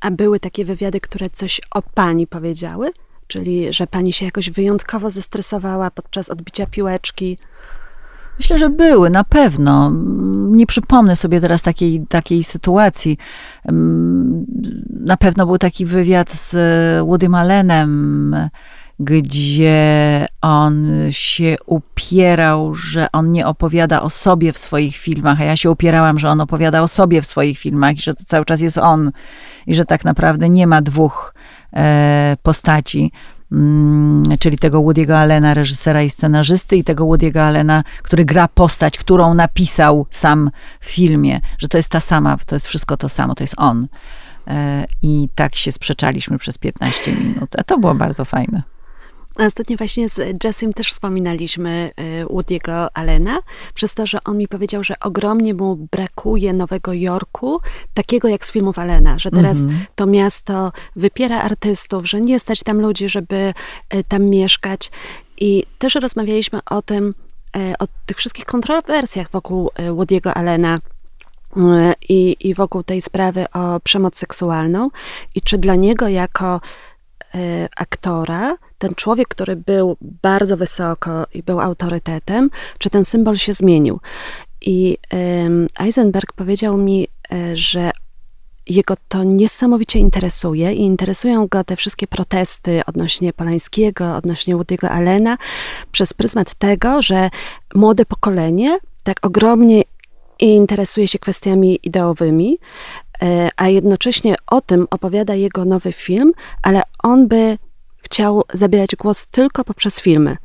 [0.00, 2.92] A były takie wywiady, które coś o pani powiedziały?
[3.26, 7.38] Czyli, że pani się jakoś wyjątkowo zestresowała podczas odbicia piłeczki?
[8.40, 9.92] Myślę, że były, na pewno.
[10.50, 13.18] Nie przypomnę sobie teraz takiej, takiej sytuacji.
[15.00, 16.56] Na pewno był taki wywiad z
[17.06, 18.36] Woodym Allenem,
[19.00, 25.56] gdzie on się upierał, że on nie opowiada o sobie w swoich filmach, a ja
[25.56, 28.60] się upierałam, że on opowiada o sobie w swoich filmach i że to cały czas
[28.60, 29.12] jest on
[29.66, 31.34] i że tak naprawdę nie ma dwóch
[31.76, 33.12] e, postaci.
[33.52, 38.98] Mm, czyli tego Woody'ego Allena, reżysera i scenarzysty, i tego Woody'ego Allena, który gra postać,
[38.98, 43.34] którą napisał sam w filmie, że to jest ta sama, to jest wszystko to samo,
[43.34, 43.88] to jest on.
[44.46, 48.62] E, I tak się sprzeczaliśmy przez 15 minut, a to było bardzo fajne.
[49.46, 51.90] Ostatnio właśnie z Jessim też wspominaliśmy
[52.22, 53.38] y, Woody'ego Allena,
[53.74, 57.60] przez to, że on mi powiedział, że ogromnie mu brakuje Nowego Jorku,
[57.94, 59.84] takiego jak z filmów Allena, że teraz mm -hmm.
[59.94, 63.54] to miasto wypiera artystów, że nie stać tam ludzi, żeby
[63.94, 64.90] y, tam mieszkać.
[65.40, 67.12] I też rozmawialiśmy o tym,
[67.56, 70.78] y, o tych wszystkich kontrowersjach wokół Woody'ego Allena.
[72.08, 74.88] I, I wokół tej sprawy o przemoc seksualną,
[75.34, 76.60] i czy dla niego jako
[77.34, 83.52] Y, aktora, ten człowiek, który był bardzo wysoko i był autorytetem, czy ten symbol się
[83.52, 84.00] zmienił.
[84.60, 84.98] I
[85.78, 87.90] Eisenberg powiedział mi, y, że
[88.68, 95.38] jego to niesamowicie interesuje i interesują go te wszystkie protesty odnośnie Polańskiego, odnośnie Woody'ego Allena,
[95.92, 97.30] przez pryzmat tego, że
[97.74, 99.82] młode pokolenie tak ogromnie
[100.38, 102.58] interesuje się kwestiami ideowymi,
[103.22, 106.32] E, a jednocześnie o tym opowiada jego nowy film,
[106.62, 107.58] ale on by
[108.10, 110.36] chciał zabierać głos tylko poprzez filmy.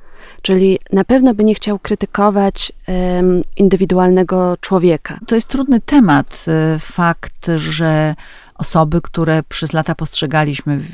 [0.41, 5.19] Czyli na pewno by nie chciał krytykować um, indywidualnego człowieka.
[5.27, 6.45] To jest trudny temat.
[6.47, 8.15] E, fakt, że
[8.55, 10.87] osoby, które przez lata postrzegaliśmy w,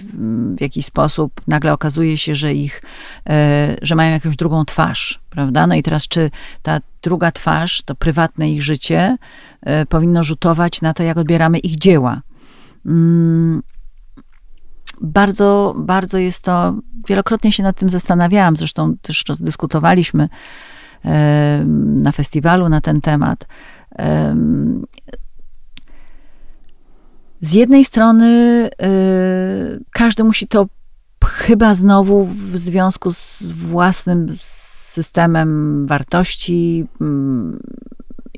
[0.58, 2.82] w, jakiś sposób, nagle okazuje się, że ich,
[3.30, 5.68] e, że mają jakąś drugą twarz, prawda?
[5.68, 6.32] No i teraz, czy
[6.62, 9.18] ta druga twarz, to prywatne ich życie,
[9.62, 12.22] e, powinno rzutować na to, jak odbieramy ich dzieła.
[12.86, 13.62] Mm,
[15.02, 16.74] bardzo, bardzo jest to,
[17.08, 20.30] wielokrotnie się nad tym zastanawiałam, zresztą też dyskutowaliśmy
[21.76, 23.48] na festiwalu na ten temat.
[27.42, 30.68] Z jednej strony y, każdy musi to
[31.26, 34.28] chyba znowu w związku z własnym
[34.94, 37.60] systemem wartości mm,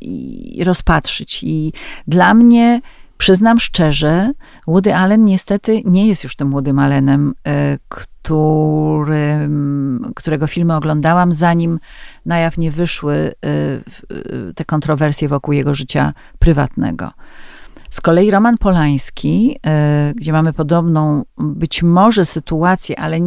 [0.01, 1.43] i rozpatrzyć.
[1.43, 1.73] I
[2.07, 2.81] dla mnie,
[3.23, 4.31] przyznam szczerze,
[4.67, 9.31] Woody Allen niestety nie jest już tym Woodym Allenem, y, którym,
[10.15, 11.79] którego filmy oglądałam, zanim
[12.25, 17.11] na jaw nie wyszły y, te kontrowersje wokół jego życia prywatnego.
[17.89, 23.17] Z kolei Roman Polański, e, gdzie mamy podobną być może sytuację, ale,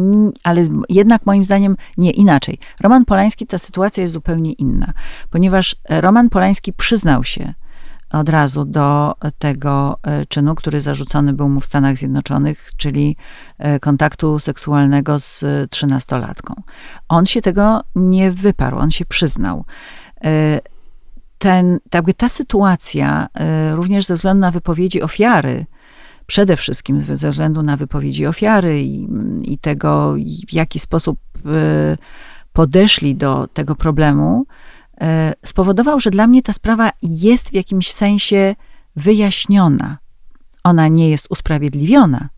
[0.43, 2.59] ale jednak moim zdaniem nie inaczej.
[2.81, 4.93] Roman Polański, ta sytuacja jest zupełnie inna,
[5.29, 7.53] ponieważ Roman Polański przyznał się
[8.11, 13.17] od razu do tego e, czynu, który zarzucony był mu w Stanach Zjednoczonych, czyli
[13.57, 16.53] e, kontaktu seksualnego z trzynastolatką.
[17.09, 19.65] On się tego nie wyparł, on się przyznał
[21.37, 23.27] ten, jakby ta sytuacja,
[23.71, 25.65] również ze względu na wypowiedzi ofiary,
[26.25, 29.07] przede wszystkim ze względu na wypowiedzi ofiary i,
[29.43, 30.15] i tego,
[30.47, 31.19] w jaki sposób
[32.53, 34.45] podeszli do tego problemu,
[35.45, 38.55] spowodował, że dla mnie ta sprawa jest w jakimś sensie
[38.95, 39.97] wyjaśniona.
[40.63, 42.29] Ona nie jest usprawiedliwiona,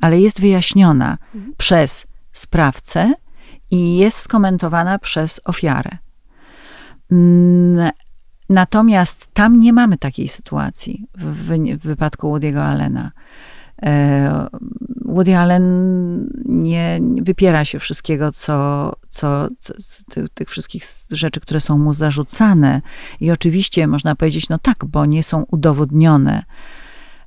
[0.00, 1.54] ale jest wyjaśniona mhm.
[1.56, 3.14] przez sprawcę
[3.70, 5.90] i jest skomentowana przez ofiarę.
[7.12, 7.90] Mm,
[8.48, 13.10] Natomiast tam nie mamy takiej sytuacji w, w, w wypadku Woody'ego Allena.
[13.82, 14.46] E,
[15.04, 19.74] Woody Allen nie wypiera się wszystkiego, co, co, co
[20.10, 22.82] tych, tych, wszystkich rzeczy, które są mu zarzucane.
[23.20, 26.42] I oczywiście można powiedzieć, no tak, bo nie są udowodnione,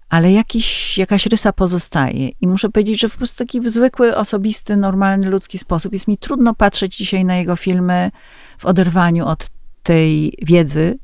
[0.10, 2.30] ale jakiś, jakaś rysa pozostaje.
[2.42, 6.56] I muszę powiedzieć, że w prostu taki zwykły, osobisty, normalny, ludzki sposób jest mi trudno
[6.56, 8.12] patrzeć dzisiaj na jego filmy
[8.58, 9.50] w oderwaniu od
[9.84, 11.00] tej wiedzy,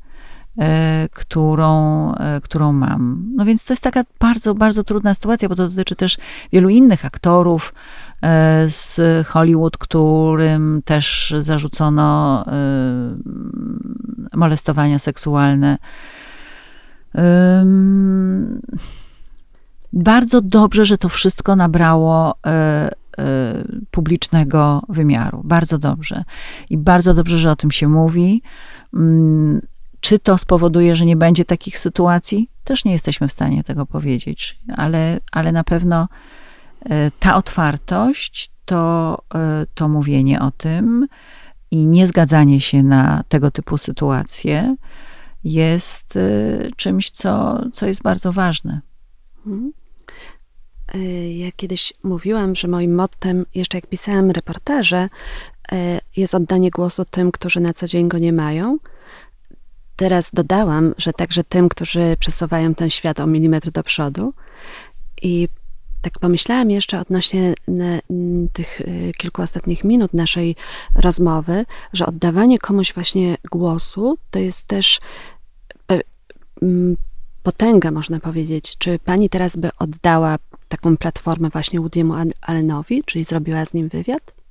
[1.14, 3.26] którą, e, którą mam.
[3.36, 6.18] No więc to jest taka bardzo, bardzo trudna sytuacja, bo to dotyczy też
[6.52, 7.74] wielu innych aktorów
[8.22, 12.46] e, z Hollywood, którym też zarzucono
[14.34, 15.78] molestowania seksualne.
[19.94, 22.36] Bardzo dobrze, że to wszystko nabrało
[23.92, 25.42] publicznego wymiaru.
[25.44, 26.24] Bardzo dobrze.
[26.70, 28.42] I bardzo dobrze, że o tym się mówi.
[30.04, 32.50] Czy to spowoduje, że nie będzie takich sytuacji?
[32.64, 36.08] Też nie jesteśmy w stanie tego powiedzieć, ale, ale na pewno
[36.90, 41.08] e, ta otwartość, to, e, to mówienie o tym
[41.72, 44.76] i niezgadzanie się na tego typu sytuacje
[45.44, 46.22] jest e,
[46.76, 48.82] czymś, co, co jest bardzo ważne.
[49.46, 49.74] Mhm.
[51.38, 55.10] Ja kiedyś mówiłam, że moim mottem, jeszcze jak pisałam reportaże,
[56.18, 58.78] jest oddanie głosu tym, którzy na co dzień go nie mają
[60.04, 64.34] Teraz dodałam, że także tym, którzy przesuwają ten świat o milimetr do przodu.
[65.22, 65.48] I
[66.02, 67.54] tak pomyślałam jeszcze odnośnie
[68.54, 70.56] tych y, kilku ostatnich minut naszej
[70.96, 75.00] rozmowy, że oddawanie komuś właśnie głosu to jest też
[77.44, 78.78] potęga, można powiedzieć.
[78.78, 84.43] Czy pani teraz by oddała taką platformę właśnie Woody'emu Allenowi, czyli zrobiła z nim wywiad?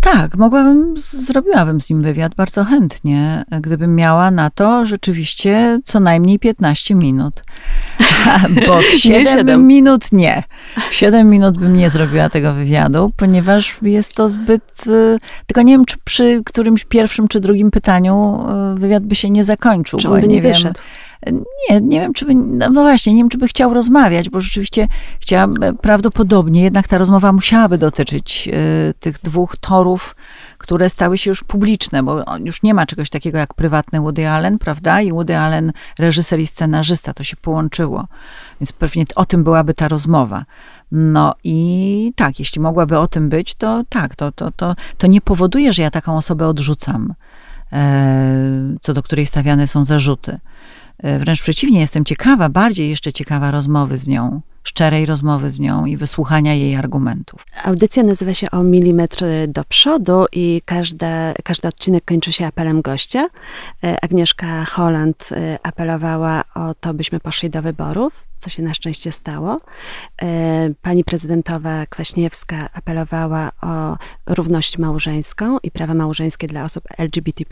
[0.00, 6.38] Tak, mogłabym, zrobiłabym z nim wywiad bardzo chętnie, gdybym miała na to rzeczywiście co najmniej
[6.38, 7.42] 15 minut.
[8.66, 10.42] Bo w 7, 7 minut nie.
[10.90, 14.86] W 7 minut bym nie zrobiła tego wywiadu, ponieważ jest to zbyt.
[14.86, 18.46] Y, tylko nie wiem, czy przy którymś pierwszym czy drugim pytaniu
[18.76, 19.98] y, wywiad by się nie zakończył.
[19.98, 20.74] Czy on by nie, nie wyszedł?
[20.74, 24.40] Wiem, nie, nie wiem, czy by, no właśnie, nie wiem, czy by chciał rozmawiać, bo
[24.40, 24.88] rzeczywiście
[25.20, 30.16] chciałam, prawdopodobnie jednak ta rozmowa musiałaby dotyczyć y, tych dwóch torów,
[30.58, 34.58] które stały się już publiczne, bo już nie ma czegoś takiego jak prywatny Woody Allen,
[34.58, 35.00] prawda?
[35.00, 38.06] I Woody Allen, reżyser i scenarzysta, to się połączyło.
[38.60, 40.44] Więc pewnie o tym byłaby ta rozmowa.
[40.92, 45.20] No i tak, jeśli mogłaby o tym być, to tak, to, to, to, to nie
[45.20, 47.14] powoduje, że ja taką osobę odrzucam,
[47.72, 50.38] e, co do której stawiane są zarzuty.
[51.02, 55.86] E, wręcz przeciwnie, jestem ciekawa, bardziej jeszcze ciekawa rozmowy z nią, szczerej rozmowy z nią
[55.86, 57.44] i wysłuchania jej argumentów.
[57.64, 63.28] Audycja nazywa się o milimetr do przodu i każde, każdy odcinek kończy się apelem gościa.
[63.84, 69.12] E, Agnieszka Holland e, apelowała o to, byśmy poszli do wyborów, co się na szczęście
[69.12, 69.56] stało.
[70.82, 73.96] Pani prezydentowa Kwaśniewska apelowała o
[74.26, 77.44] równość małżeńską i prawa małżeńskie dla osób LGBT+,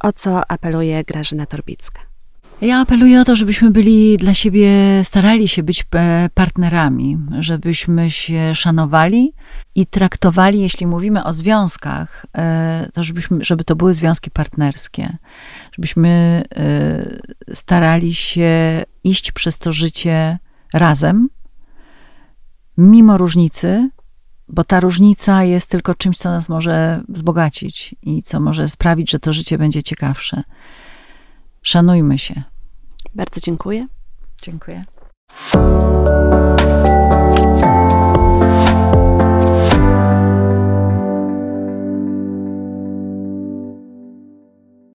[0.00, 2.09] o co apeluje Grażyna Torbicka.
[2.60, 4.70] Ja apeluję o to, żebyśmy byli dla siebie,
[5.04, 9.32] starali się być e, partnerami, żebyśmy się szanowali
[9.74, 15.16] i traktowali, jeśli mówimy o związkach, e, to żebyśmy, żeby to były związki partnerskie,
[15.72, 20.38] żebyśmy e, starali się iść przez to życie
[20.74, 21.28] razem,
[22.78, 23.90] mimo różnicy,
[24.48, 29.18] bo ta różnica jest tylko czymś, co nas może wzbogacić i co może sprawić, że
[29.18, 30.42] to życie będzie ciekawsze.
[31.62, 32.49] Szanujmy się.
[33.14, 33.86] Bardzo dziękuję.
[34.42, 34.84] Dziękuję.